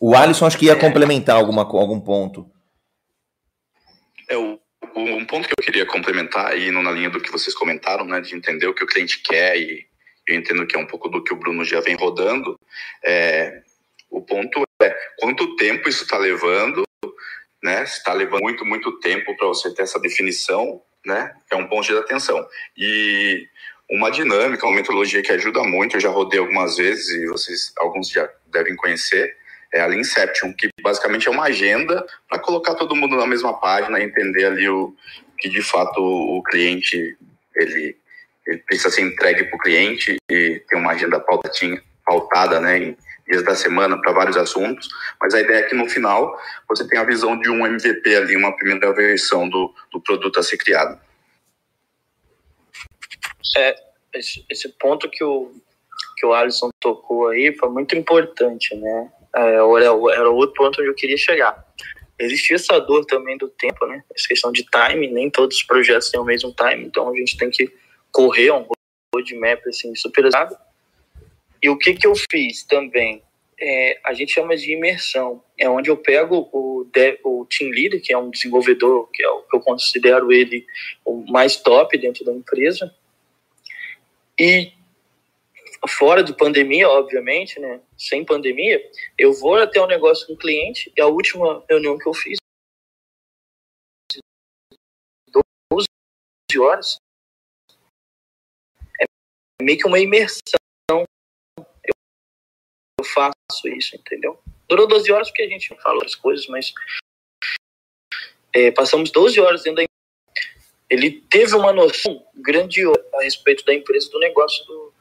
[0.00, 0.80] O Alisson acho que ia é.
[0.80, 2.50] complementar alguma, algum ponto.
[4.28, 4.58] É, o,
[4.94, 8.34] um ponto que eu queria complementar, indo na linha do que vocês comentaram, né, de
[8.34, 9.86] entender o que o cliente quer, e
[10.28, 12.58] eu entendo que é um pouco do que o Bruno já vem rodando,
[13.04, 13.62] é,
[14.10, 16.86] o ponto é quanto tempo isso está levando
[17.66, 17.82] né?
[17.82, 21.34] Está levando muito, muito tempo para você ter essa definição, né?
[21.50, 22.46] É um ponto de atenção.
[22.78, 23.48] E
[23.90, 28.08] uma dinâmica, uma metodologia que ajuda muito, eu já rodei algumas vezes e vocês, alguns
[28.08, 29.36] já devem conhecer,
[29.74, 34.00] é a Inception, que basicamente é uma agenda para colocar todo mundo na mesma página
[34.00, 34.94] entender ali o
[35.36, 37.18] que de fato o cliente
[37.54, 37.96] ele,
[38.46, 42.96] ele precisa ser entregue para o cliente e ter uma agenda pautada, pautada né, em,
[43.26, 44.88] dias da semana para vários assuntos,
[45.20, 48.36] mas a ideia é que no final você tenha a visão de um MVP ali,
[48.36, 50.98] uma primeira versão do, do produto a ser criado.
[53.56, 53.74] É,
[54.14, 55.52] esse, esse ponto que o,
[56.16, 59.10] que o Alisson tocou aí foi muito importante, né?
[59.34, 61.64] É, era, outro ponto onde eu queria chegar.
[62.18, 64.02] Existia essa dor também do tempo, né?
[64.14, 67.36] Essa questão de time, nem todos os projetos têm o mesmo time, então a gente
[67.36, 67.70] tem que
[68.10, 68.66] correr um
[69.14, 70.56] roadmap assim, super usado
[71.62, 73.22] e o que, que eu fiz também?
[73.58, 75.42] É, a gente chama de imersão.
[75.58, 79.28] É onde eu pego o, de, o team leader, que é um desenvolvedor, que é
[79.30, 80.66] o que eu considero ele
[81.04, 82.94] o mais top dentro da empresa,
[84.38, 84.72] e
[85.88, 87.80] fora de pandemia, obviamente, né?
[87.96, 88.82] Sem pandemia,
[89.16, 92.12] eu vou até o um negócio com o cliente, e a última reunião que eu
[92.12, 92.36] fiz,
[95.70, 95.86] 12
[96.58, 96.98] horas,
[99.00, 99.04] é
[99.62, 100.65] meio que uma imersão
[103.06, 104.38] faço isso, entendeu?
[104.68, 106.72] Durou 12 horas porque a gente falou as coisas, mas
[108.52, 109.86] é, passamos 12 horas dentro da
[110.88, 114.92] ele teve uma noção grandiosa a respeito da empresa, do negócio do,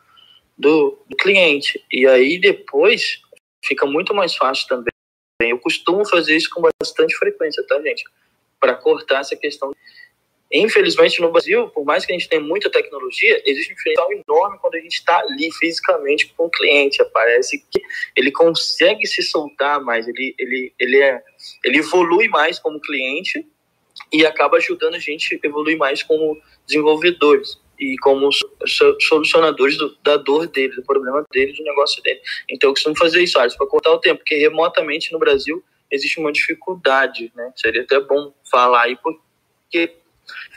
[0.58, 1.84] do, do, cliente.
[1.92, 3.22] E aí depois
[3.64, 4.92] fica muito mais fácil também.
[5.40, 8.04] Eu costumo fazer isso com bastante frequência, tá, gente?
[8.60, 9.76] Para cortar essa questão
[10.52, 14.58] Infelizmente, no Brasil, por mais que a gente tenha muita tecnologia, existe um diferencial enorme
[14.60, 17.04] quando a gente está ali fisicamente com o cliente.
[17.12, 17.82] Parece que
[18.16, 21.22] ele consegue se soltar mais, ele, ele, ele, é,
[21.64, 23.46] ele evolui mais como cliente
[24.14, 28.30] e acaba ajudando a gente a evoluir mais como desenvolvedores e como
[29.00, 32.22] solucionadores do, da dor dele, do problema dele, do negócio dele.
[32.50, 36.32] Então eu costumo fazer isso, para cortar o tempo, porque remotamente no Brasil existe uma
[36.32, 37.52] dificuldade, né?
[37.56, 39.96] Seria até bom falar aí, porque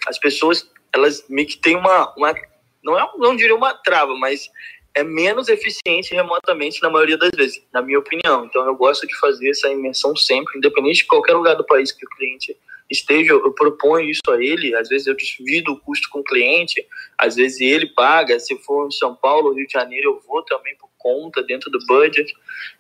[0.07, 2.35] as pessoas, elas meio que têm uma, uma
[2.83, 4.49] não é, não diria uma trava, mas
[4.95, 8.47] é menos eficiente remotamente na maioria das vezes, na minha opinião.
[8.47, 12.05] Então eu gosto de fazer essa imersão sempre, independente de qualquer lugar do país que
[12.05, 12.57] o cliente
[12.91, 16.85] esteja, eu proponho isso a ele, às vezes eu divido o custo com o cliente,
[17.19, 20.75] às vezes ele paga, se for em São Paulo, Rio de Janeiro, eu vou também
[20.77, 22.35] por conta, dentro do budget.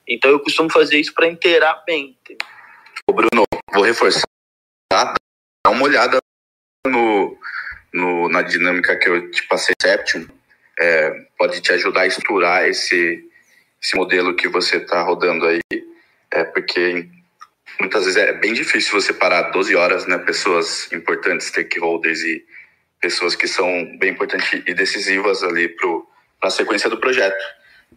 [0.09, 2.17] Então eu costumo fazer isso para inteirar bem.
[3.09, 4.25] Ô Bruno, vou reforçar,
[4.91, 6.19] dá uma olhada
[6.87, 7.39] no,
[7.93, 10.27] no, na dinâmica que eu te passei, Septium,
[10.79, 13.25] é, pode te ajudar a estruturar esse,
[13.83, 15.61] esse modelo que você está rodando aí,
[16.31, 17.09] é, porque
[17.81, 20.19] muitas vezes é bem difícil você parar 12 horas, né?
[20.19, 22.45] Pessoas importantes, stakeholders e
[23.01, 27.43] pessoas que são bem importantes e decisivas ali para a sequência do projeto.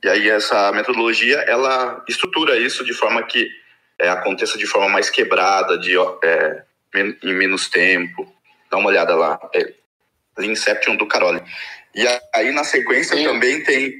[0.03, 3.49] E aí essa metodologia, ela estrutura isso de forma que
[3.99, 6.63] é, aconteça de forma mais quebrada, de, é,
[6.95, 8.31] em menos tempo.
[8.71, 9.39] Dá uma olhada lá.
[9.53, 9.73] É
[10.43, 11.43] Inception do Carole.
[11.93, 12.03] E
[12.33, 13.25] aí na sequência Sim.
[13.25, 13.93] também tem,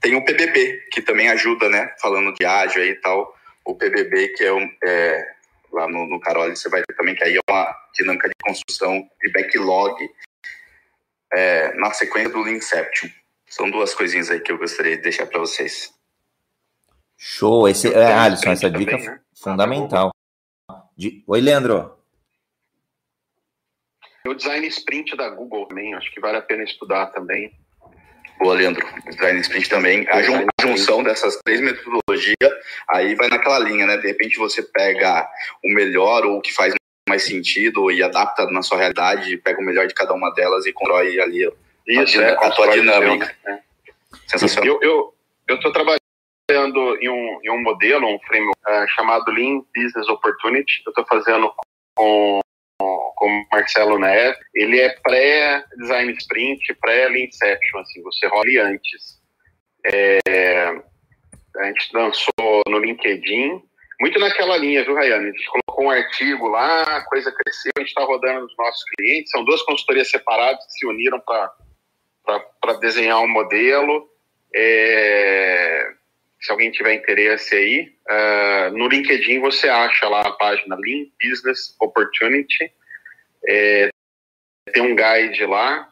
[0.00, 1.92] tem o PBB, que também ajuda, né?
[2.00, 5.34] Falando de ágil aí e tal o PBB, que é, um, é
[5.72, 9.08] lá no, no Carole, você vai ver também que aí é uma dinâmica de construção
[9.20, 10.10] de backlog
[11.32, 13.08] é, na sequência do Inception.
[13.48, 15.92] São duas coisinhas aí que eu gostaria de deixar para vocês.
[17.16, 19.20] Show, esse é, Alisson, essa dica também, né?
[19.34, 20.10] fundamental.
[20.96, 21.22] De...
[21.26, 22.01] Oi, Leandro.
[24.26, 27.52] O design sprint da Google também, acho que vale a pena estudar também.
[28.38, 28.84] Boa, Leandro.
[29.06, 30.08] Design Sprint também.
[30.08, 32.52] A, jun a junção dessas três metodologias,
[32.88, 33.96] aí vai naquela linha, né?
[33.98, 35.28] De repente você pega
[35.64, 36.74] o melhor ou o que faz
[37.08, 40.72] mais sentido e adapta na sua realidade, pega o melhor de cada uma delas e
[40.72, 41.48] constrói ali
[41.86, 43.34] Isso, a, é, a tua dinâmica.
[43.44, 43.60] Né?
[44.26, 44.66] Sensacional.
[44.66, 45.14] Eu, eu,
[45.48, 46.00] eu tô trabalhando
[47.00, 50.82] em um, em um modelo, um framework uh, chamado Lean Business Opportunity.
[50.86, 51.52] Eu estou fazendo
[51.94, 52.40] com
[53.16, 59.20] como Marcelo Neves, ele é pré-design sprint, pré-inception, assim, você rola antes.
[59.86, 60.68] É,
[61.56, 63.62] a gente lançou no LinkedIn,
[64.00, 65.28] muito naquela linha, viu, Rayane?
[65.28, 68.82] A gente colocou um artigo lá, a coisa cresceu, a gente está rodando nos nossos
[68.96, 74.08] clientes, são duas consultorias separadas que se uniram para desenhar um modelo.
[74.54, 75.92] É,
[76.42, 81.76] se alguém tiver interesse aí, uh, no LinkedIn você acha lá a página Lean Business
[81.80, 82.72] Opportunity,
[83.48, 83.88] é,
[84.72, 85.88] tem um guide lá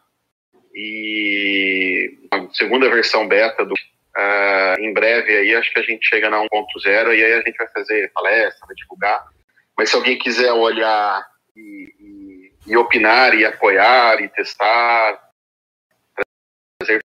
[0.74, 6.28] e a segunda versão beta do uh, em breve aí acho que a gente chega
[6.28, 6.48] na 1.0
[6.86, 9.24] e aí a gente vai fazer palestra, vai divulgar.
[9.76, 11.26] Mas se alguém quiser olhar
[11.56, 15.30] e, e, e opinar e apoiar e testar,
[16.78, 17.00] trazer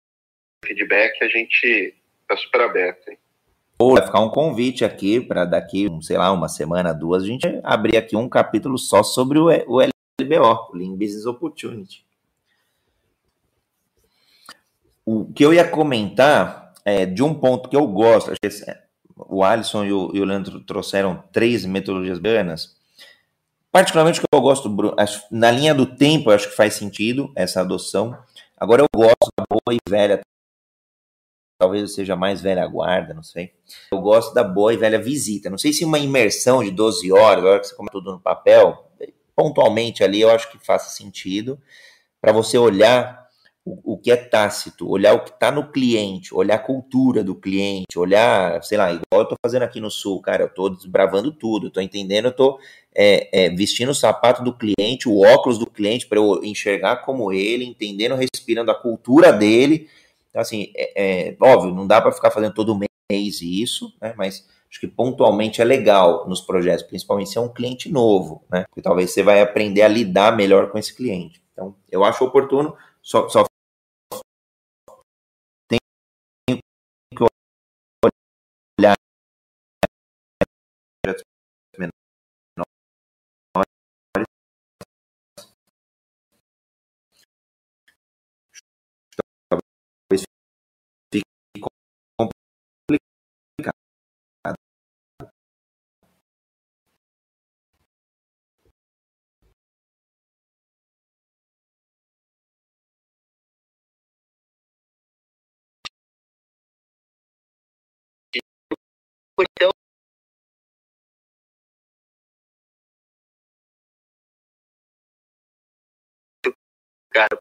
[0.64, 3.08] feedback, a gente está super aberto.
[3.10, 3.18] Hein?
[3.82, 7.60] Ou vai ficar um convite aqui para daqui, sei lá, uma semana, duas, a gente
[7.64, 12.06] abrir aqui um capítulo só sobre o, o LBO, o Lean Business Opportunity.
[15.04, 18.84] O que eu ia comentar é de um ponto que eu gosto, acho que é,
[19.16, 22.76] o Alisson e o, e o Leandro trouxeram três metodologias bacanas.
[23.72, 24.72] Particularmente que eu gosto,
[25.28, 28.16] na linha do tempo, eu acho que faz sentido essa adoção.
[28.56, 30.20] Agora eu gosto da boa e velha,
[31.62, 33.52] talvez seja mais velha guarda, não sei.
[33.92, 35.48] Eu gosto da boa e velha visita.
[35.48, 38.90] Não sei se uma imersão de 12 horas, agora que você come tudo no papel,
[39.36, 41.60] pontualmente ali eu acho que faça sentido
[42.20, 43.28] para você olhar
[43.64, 47.36] o, o, que é tácito, olhar o que está no cliente, olhar a cultura do
[47.36, 51.30] cliente, olhar, sei lá, igual eu estou fazendo aqui no Sul, cara, eu estou desbravando
[51.30, 52.58] tudo, estou entendendo, eu estou
[52.92, 57.32] é, é, vestindo o sapato do cliente, o óculos do cliente, para eu enxergar como
[57.32, 59.88] ele, entendendo, respirando a cultura dele.
[60.32, 62.78] Então, assim, é, é óbvio, não dá para ficar fazendo todo
[63.10, 67.52] mês isso, né, mas acho que pontualmente é legal nos projetos, principalmente se é um
[67.52, 68.64] cliente novo, né?
[68.68, 71.42] Porque talvez você vai aprender a lidar melhor com esse cliente.
[71.52, 73.44] Então, eu acho oportuno, só, só
[109.40, 109.72] até o
[117.10, 117.40] cara,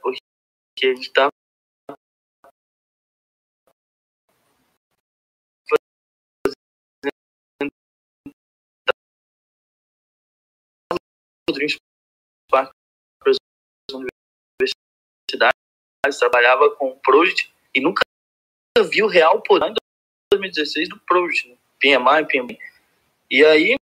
[0.00, 1.28] porque a gente tá
[12.48, 12.70] para
[13.26, 13.36] as
[13.92, 15.54] universidades,
[16.18, 18.02] trabalhava com o Project e nunca
[18.90, 19.74] vi o real poder
[20.50, 21.56] 2016 do Project, né?
[21.80, 22.58] PMI, PMI.
[23.30, 23.76] E aí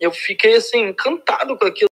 [0.00, 1.88] eu fiquei assim, encantado com aquilo.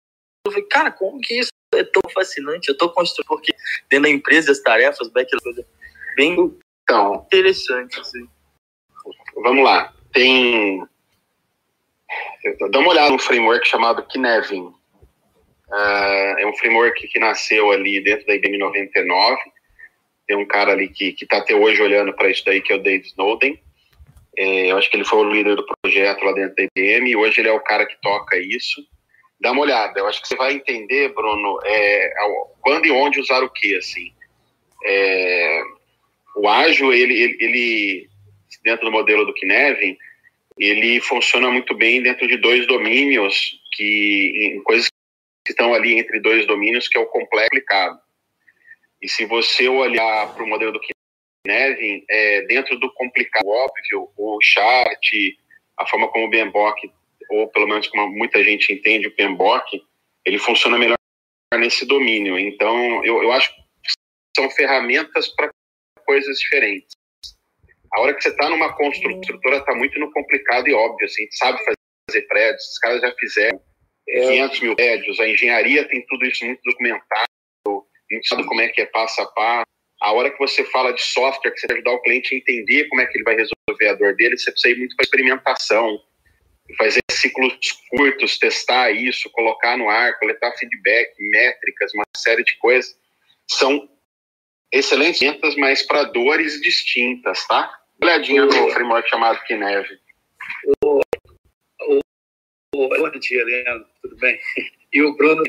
[0.46, 2.70] Eu falei, cara, como que isso é tão fascinante?
[2.70, 3.54] Eu tô construindo, porque
[3.90, 5.66] dentro da empresa as tarefas, coisa
[6.16, 6.36] bem
[6.84, 8.00] então, interessante.
[8.00, 8.28] Assim.
[9.36, 9.94] Vamos lá.
[10.12, 10.86] Tem
[12.72, 14.74] Dá uma olhada no framework chamado Kinevin.
[15.70, 19.38] Uh, é um framework que nasceu ali dentro da IBM 99.
[20.28, 22.84] Tem um cara ali que está até hoje olhando para isso daí, que é o
[22.84, 23.60] Dave Snowden.
[24.38, 27.16] É, eu acho que ele foi o líder do projeto lá dentro da IBM e
[27.16, 28.82] hoje ele é o cara que toca isso.
[29.40, 32.14] Dá uma olhada, eu acho que você vai entender, Bruno, é,
[32.62, 34.14] quando e onde usar o que, assim.
[34.86, 35.62] É,
[36.38, 38.10] o ágil, ele, ele, ele,
[38.64, 39.98] dentro do modelo do Kinevin,
[40.58, 44.88] ele funciona muito bem dentro de dois domínios, que em coisas
[45.46, 48.00] que estão ali entre dois domínios, que é o complexo aplicado.
[49.04, 54.40] E se você olhar para o modelo do Kinevin, é, dentro do complicado, óbvio, o
[54.42, 55.12] chart,
[55.78, 56.92] a forma como o PMBOK,
[57.30, 59.84] ou pelo menos como muita gente entende o PMBOK,
[60.26, 60.98] ele funciona melhor
[61.56, 62.40] nesse domínio.
[62.40, 63.62] Então, eu, eu acho que
[64.36, 65.52] são ferramentas para
[66.06, 66.96] coisas diferentes
[67.94, 71.06] a hora que você está numa construção, a estrutura está muito no complicado e óbvio,
[71.06, 73.62] assim, sabe fazer prédios, os caras já fizeram
[74.10, 74.20] é.
[74.20, 77.30] 500 mil prédios, a engenharia tem tudo isso muito documentado,
[78.14, 79.66] a gente sabe como é que é passo a passo.
[80.02, 82.88] A hora que você fala de software, que você vai ajudar o cliente a entender
[82.90, 86.02] como é que ele vai resolver a dor dele, você precisa ir muito para experimentação,
[86.78, 92.98] fazer ciclos curtos, testar isso, colocar no ar, coletar feedback, métricas, uma série de coisas.
[93.50, 93.90] São
[94.72, 95.22] excelentes,
[95.58, 97.72] mas para dores distintas, tá?
[98.04, 100.00] olhadinha no framework chamado Kineve.
[100.84, 101.00] O,
[101.82, 102.00] o,
[102.76, 104.40] o, bom dia, Leandro, tudo bem?
[104.94, 105.42] E o Bruno,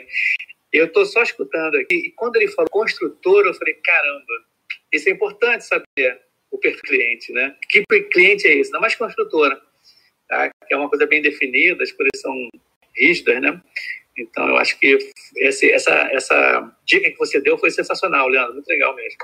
[0.77, 4.33] eu estou só escutando aqui, e quando ele falou construtor, eu falei, caramba,
[4.93, 6.20] isso é importante saber
[6.51, 7.55] o perfil cliente, né?
[7.68, 8.70] Que cliente é esse?
[8.72, 9.61] Não mais construtora,
[10.29, 10.51] tá?
[10.66, 12.33] que é uma coisa bem definida, as coisas são
[12.97, 13.61] rígidas, né?
[14.16, 14.97] Então, eu acho que
[15.37, 19.18] esse, essa, essa dica que você deu foi sensacional, Leandro, muito legal mesmo.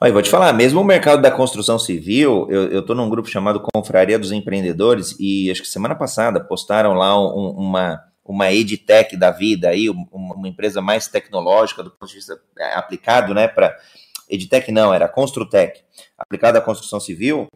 [0.00, 3.62] Olha, vou te falar, mesmo o mercado da construção civil, eu estou num grupo chamado
[3.72, 9.30] Confraria dos Empreendedores e acho que semana passada postaram lá um, uma, uma EdTech da
[9.30, 13.76] vida aí, uma, empresa mais tecnológica do ponto de vista é, aplicado, né, para
[14.28, 15.82] EdTech não, era Construtec,
[16.16, 17.46] aplicado à construção civil,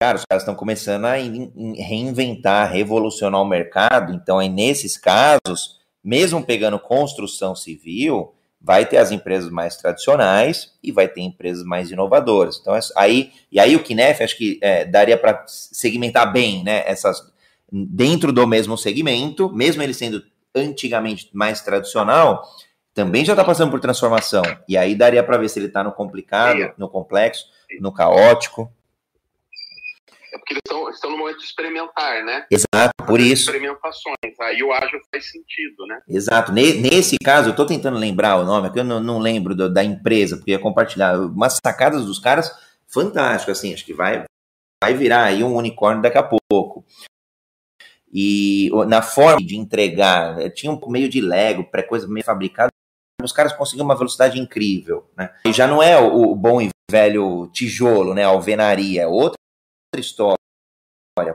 [0.00, 6.42] cara, os caras estão começando a reinventar, revolucionar o mercado, então aí nesses casos, mesmo
[6.42, 12.58] pegando construção civil, vai ter as empresas mais tradicionais e vai ter empresas mais inovadoras.
[12.60, 16.82] Então, aí, e aí o Kinef, acho que é, daria para segmentar bem, né?
[16.86, 17.22] Essas,
[17.70, 20.22] dentro do mesmo segmento, mesmo ele sendo
[20.54, 22.42] antigamente mais tradicional,
[22.94, 24.42] também já está passando por transformação.
[24.66, 27.44] E aí daria para ver se ele está no complicado, no complexo,
[27.78, 28.72] no caótico.
[30.32, 32.46] É porque eles estão, no momento de experimentar, né?
[32.50, 33.50] Exato, por isso.
[33.50, 34.16] Experimentações.
[34.40, 36.00] Aí o ágil faz sentido, né?
[36.08, 36.52] Exato.
[36.52, 39.84] Nesse caso, eu estou tentando lembrar o nome, que eu não, não lembro do, da
[39.84, 42.50] empresa, porque ia compartilhar umas sacadas dos caras
[42.86, 44.24] fantásticas, assim, acho que vai,
[44.82, 46.84] vai virar aí um unicórnio daqui a pouco.
[48.18, 52.70] E na forma de entregar, eh, tinha um meio de Lego, pré-coisa meio fabricada,
[53.22, 55.34] os caras conseguiam uma velocidade incrível, né?
[55.44, 59.36] E já não é o, bom e velho tijolo, né, alvenaria, é outra
[59.98, 60.38] história.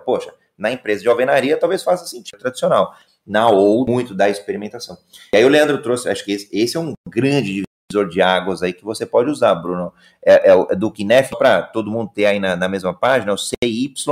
[0.03, 2.95] Poxa, na empresa de alvenaria talvez faça sentido, tradicional.
[3.28, 4.98] Na ou muito da experimentação.
[5.32, 8.64] E aí o Leandro trouxe, acho que esse, esse é um grande divisor de águas
[8.64, 9.94] aí que você pode usar, Bruno.
[10.26, 13.36] É, é, é do Kinef, para todo mundo ter aí na, na mesma página, é
[13.36, 14.08] o C-Y-N-E-F-I-N,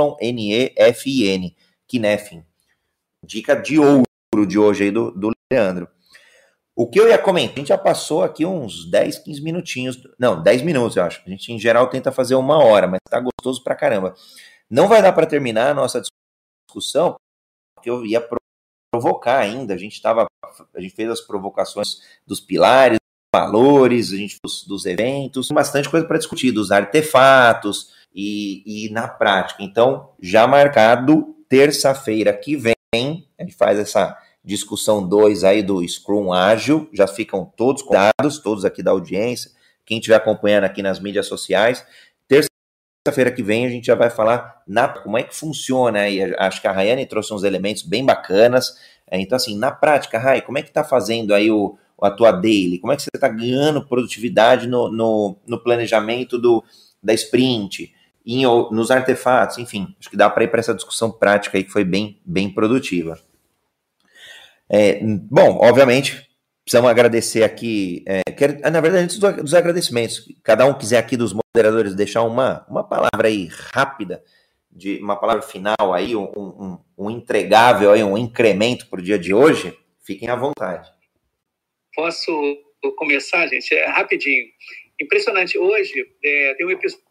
[1.88, 2.44] Kinefin.
[3.24, 4.04] Dica de ouro
[4.46, 5.88] de hoje aí do, do Leandro.
[6.74, 10.02] O que eu ia comentar, a gente já passou aqui uns 10, 15 minutinhos.
[10.18, 11.22] Não, 10 minutos, eu acho.
[11.26, 14.14] A gente, em geral, tenta fazer uma hora, mas tá gostoso pra caramba.
[14.68, 16.00] Não vai dar para terminar a nossa
[16.66, 17.16] discussão,
[17.74, 18.26] porque eu ia
[18.90, 19.74] provocar ainda.
[19.74, 20.26] A gente tava,
[20.74, 22.98] a gente fez as provocações dos pilares,
[23.34, 29.06] valores, a gente dos, dos eventos, bastante coisa para discutir, dos artefatos e, e na
[29.06, 29.62] prática.
[29.62, 36.32] Então, já marcado terça-feira que vem, a gente faz essa discussão 2 aí do Scrum
[36.32, 39.52] Ágil, já ficam todos convidados, todos aqui da audiência,
[39.86, 41.86] quem estiver acompanhando aqui nas mídias sociais.
[42.26, 46.34] terça-feira que vem a gente já vai falar na, como é que funciona aí.
[46.36, 48.76] Acho que a Rayane trouxe uns elementos bem bacanas.
[49.08, 52.32] É, então, assim, na prática, Ray, como é que tá fazendo aí o, a tua
[52.32, 52.80] daily?
[52.80, 56.64] Como é que você está ganhando produtividade no, no, no, planejamento do,
[57.00, 57.94] da sprint,
[58.24, 61.72] em, nos artefatos, enfim, acho que dá para ir para essa discussão prática aí que
[61.72, 63.18] foi bem, bem produtiva.
[64.68, 66.30] É, bom, obviamente,
[66.64, 68.04] precisamos agradecer aqui.
[68.06, 72.64] É, quero, na verdade, antes dos agradecimentos, cada um quiser aqui dos moderadores deixar uma,
[72.68, 74.22] uma palavra aí rápida,
[74.70, 79.18] de uma palavra final aí, um, um, um entregável aí, um incremento para o dia
[79.18, 80.88] de hoje, fiquem à vontade.
[81.94, 82.30] Posso
[82.96, 83.74] começar, gente?
[83.74, 84.46] É rapidinho.
[85.00, 85.58] Impressionante.
[85.58, 85.92] Hoje
[86.24, 87.09] é, tem um episódio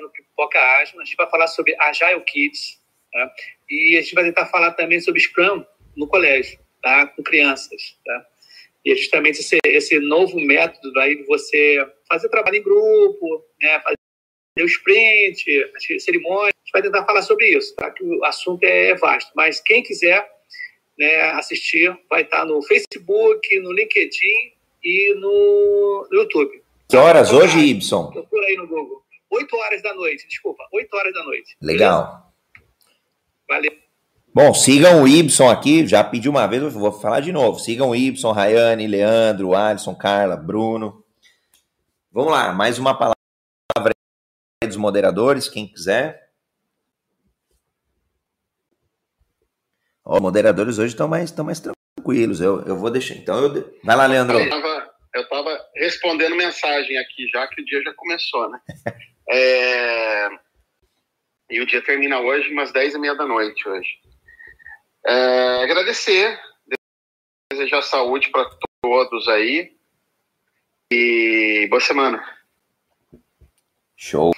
[0.00, 2.80] no Pipoca Ágil, a gente vai falar sobre Agile Kids,
[3.12, 3.32] tá?
[3.68, 5.64] e a gente vai tentar falar também sobre Scrum
[5.96, 7.06] no colégio, tá?
[7.08, 7.96] com crianças.
[8.04, 8.26] Tá?
[8.84, 13.80] E é justamente esse, esse novo método aí de você fazer trabalho em grupo, né?
[13.80, 13.96] fazer
[14.58, 17.90] o sprint, as cerimônias, a gente vai tentar falar sobre isso, tá?
[17.90, 19.30] que o assunto é vasto.
[19.34, 20.26] Mas quem quiser
[20.98, 24.52] né, assistir vai estar no Facebook, no LinkedIn
[24.82, 26.62] e no, no YouTube.
[26.88, 28.12] Que horas hoje, Ibson?
[28.12, 29.02] Procura aí no Google.
[29.36, 31.56] 8 horas da noite, desculpa, 8 horas da noite.
[31.60, 32.32] Legal.
[33.48, 33.72] Valeu.
[34.34, 37.58] Bom, sigam o Ibson aqui, já pedi uma vez, vou falar de novo.
[37.58, 41.02] Sigam o Ibson, Rayane, Leandro, Alisson, Carla, Bruno.
[42.12, 43.16] Vamos lá, mais uma palavra
[44.62, 46.30] dos moderadores, quem quiser.
[50.04, 52.40] Os moderadores hoje estão mais, estão mais tranquilos.
[52.40, 53.14] Eu, eu vou deixar.
[53.14, 53.78] Então, eu...
[53.82, 54.38] vai lá, Leandro.
[54.38, 58.60] Eu tava, eu tava respondendo mensagem aqui, já que o dia já começou, né?
[59.30, 60.28] é...
[61.48, 63.88] E o dia termina hoje, umas 10 e meia da noite hoje.
[65.06, 65.62] É...
[65.62, 66.38] Agradecer,
[67.50, 68.48] desejar saúde para
[68.82, 69.74] todos aí.
[70.92, 72.36] E boa semana.
[73.96, 74.32] Show.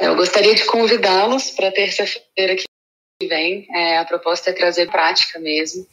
[0.00, 3.68] Eu gostaria de convidá-los para terça-feira que vem.
[3.70, 5.86] É, a proposta é trazer prática mesmo.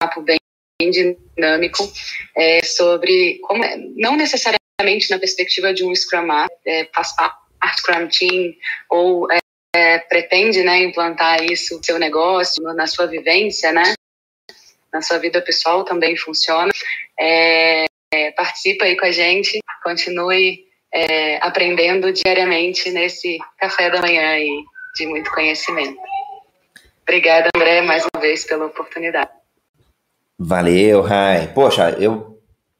[0.00, 0.38] Papo bem
[0.80, 1.84] dinâmico
[2.36, 4.63] é, sobre como é, não necessariamente
[5.10, 8.54] na perspectiva de um Scrum Master, é, parte Scrum Team
[8.90, 9.38] ou é,
[9.74, 13.94] é, pretende né, implantar isso no seu negócio, na sua vivência, né?
[14.92, 16.70] Na sua vida pessoal também funciona.
[17.18, 24.28] É, é, participa aí com a gente, continue é, aprendendo diariamente nesse café da manhã
[24.28, 24.62] aí
[24.94, 25.98] de muito conhecimento.
[27.02, 29.30] Obrigada, André, mais uma vez pela oportunidade.
[30.38, 31.52] Valeu, Rai.
[31.52, 32.33] Poxa, eu,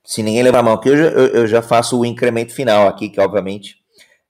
[0.05, 3.09] se ninguém levar a mão aqui, eu eu, eu já faço o incremento final aqui,
[3.09, 3.82] que obviamente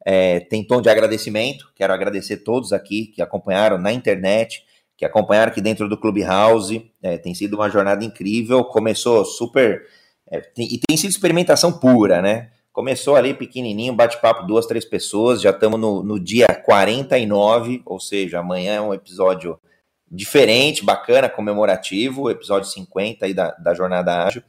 [0.04, 1.72] é, tem tom de agradecimento.
[1.74, 4.64] Quero agradecer todos aqui que acompanharam na internet,
[4.96, 6.90] que acompanharam aqui dentro do Clubhouse.
[7.02, 8.62] É, tem sido uma jornada incrível.
[8.64, 9.82] Começou super.
[10.30, 12.50] É, tem, e tem sido experimentação pura, né?
[12.72, 15.40] Começou ali pequenininho, bate-papo, duas, três pessoas.
[15.40, 19.58] Já estamos no, no dia 49, ou seja, amanhã é um episódio
[20.10, 24.42] diferente, bacana, comemorativo, episódio 50 aí da, da Jornada Ágil.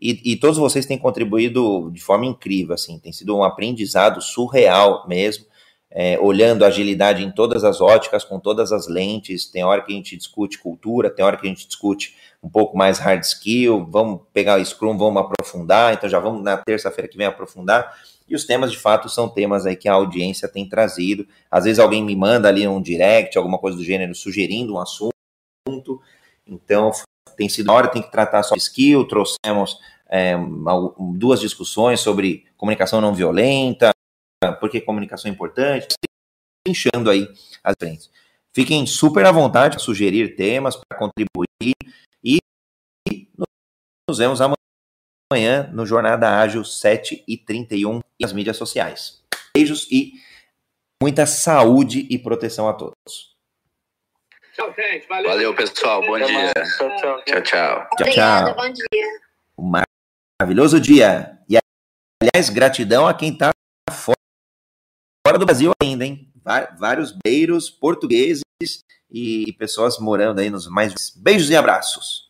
[0.00, 5.04] E, e, todos vocês têm contribuído de forma incrível, assim, tem sido um aprendizado surreal
[5.08, 5.44] mesmo,
[5.90, 9.46] é, olhando agilidade em todas as óticas, com todas as lentes.
[9.46, 12.76] Tem hora que a gente discute cultura, tem hora que a gente discute um pouco
[12.76, 17.16] mais hard skill, vamos pegar o Scrum, vamos aprofundar, então já vamos na terça-feira que
[17.16, 17.92] vem aprofundar.
[18.28, 21.26] E os temas, de fato, são temas aí que a audiência tem trazido.
[21.50, 25.12] Às vezes alguém me manda ali um direct, alguma coisa do gênero, sugerindo um assunto.
[26.46, 26.92] Então,
[27.38, 29.78] tem sido, na hora tem que tratar soft skill, trouxemos
[30.10, 30.34] é,
[31.14, 33.92] duas discussões sobre comunicação não violenta,
[34.58, 35.94] porque comunicação é importante,
[36.66, 37.28] enchendo aí
[37.62, 38.10] as frentes.
[38.52, 41.74] Fiquem super à vontade para sugerir temas, para contribuir
[42.24, 42.38] e
[44.08, 49.22] nos vemos amanhã no Jornada Ágil 7 e 31 e as mídias sociais.
[49.54, 50.14] Beijos e
[51.00, 53.37] muita saúde e proteção a todos.
[54.58, 55.06] Tchau, gente.
[55.06, 56.04] Valeu, Valeu pessoal.
[56.04, 56.52] Bom dia.
[56.52, 57.22] Tchau, tchau.
[57.24, 57.88] Tchau, tchau.
[57.92, 59.06] Obrigada, bom dia.
[59.56, 59.70] Um
[60.40, 61.38] maravilhoso dia.
[61.48, 61.56] E,
[62.20, 63.52] aliás, gratidão a quem está
[63.88, 66.32] fora do Brasil ainda, hein?
[66.76, 68.42] Vários beiros portugueses
[69.08, 70.92] e pessoas morando aí nos mais.
[71.16, 72.27] Beijos e abraços.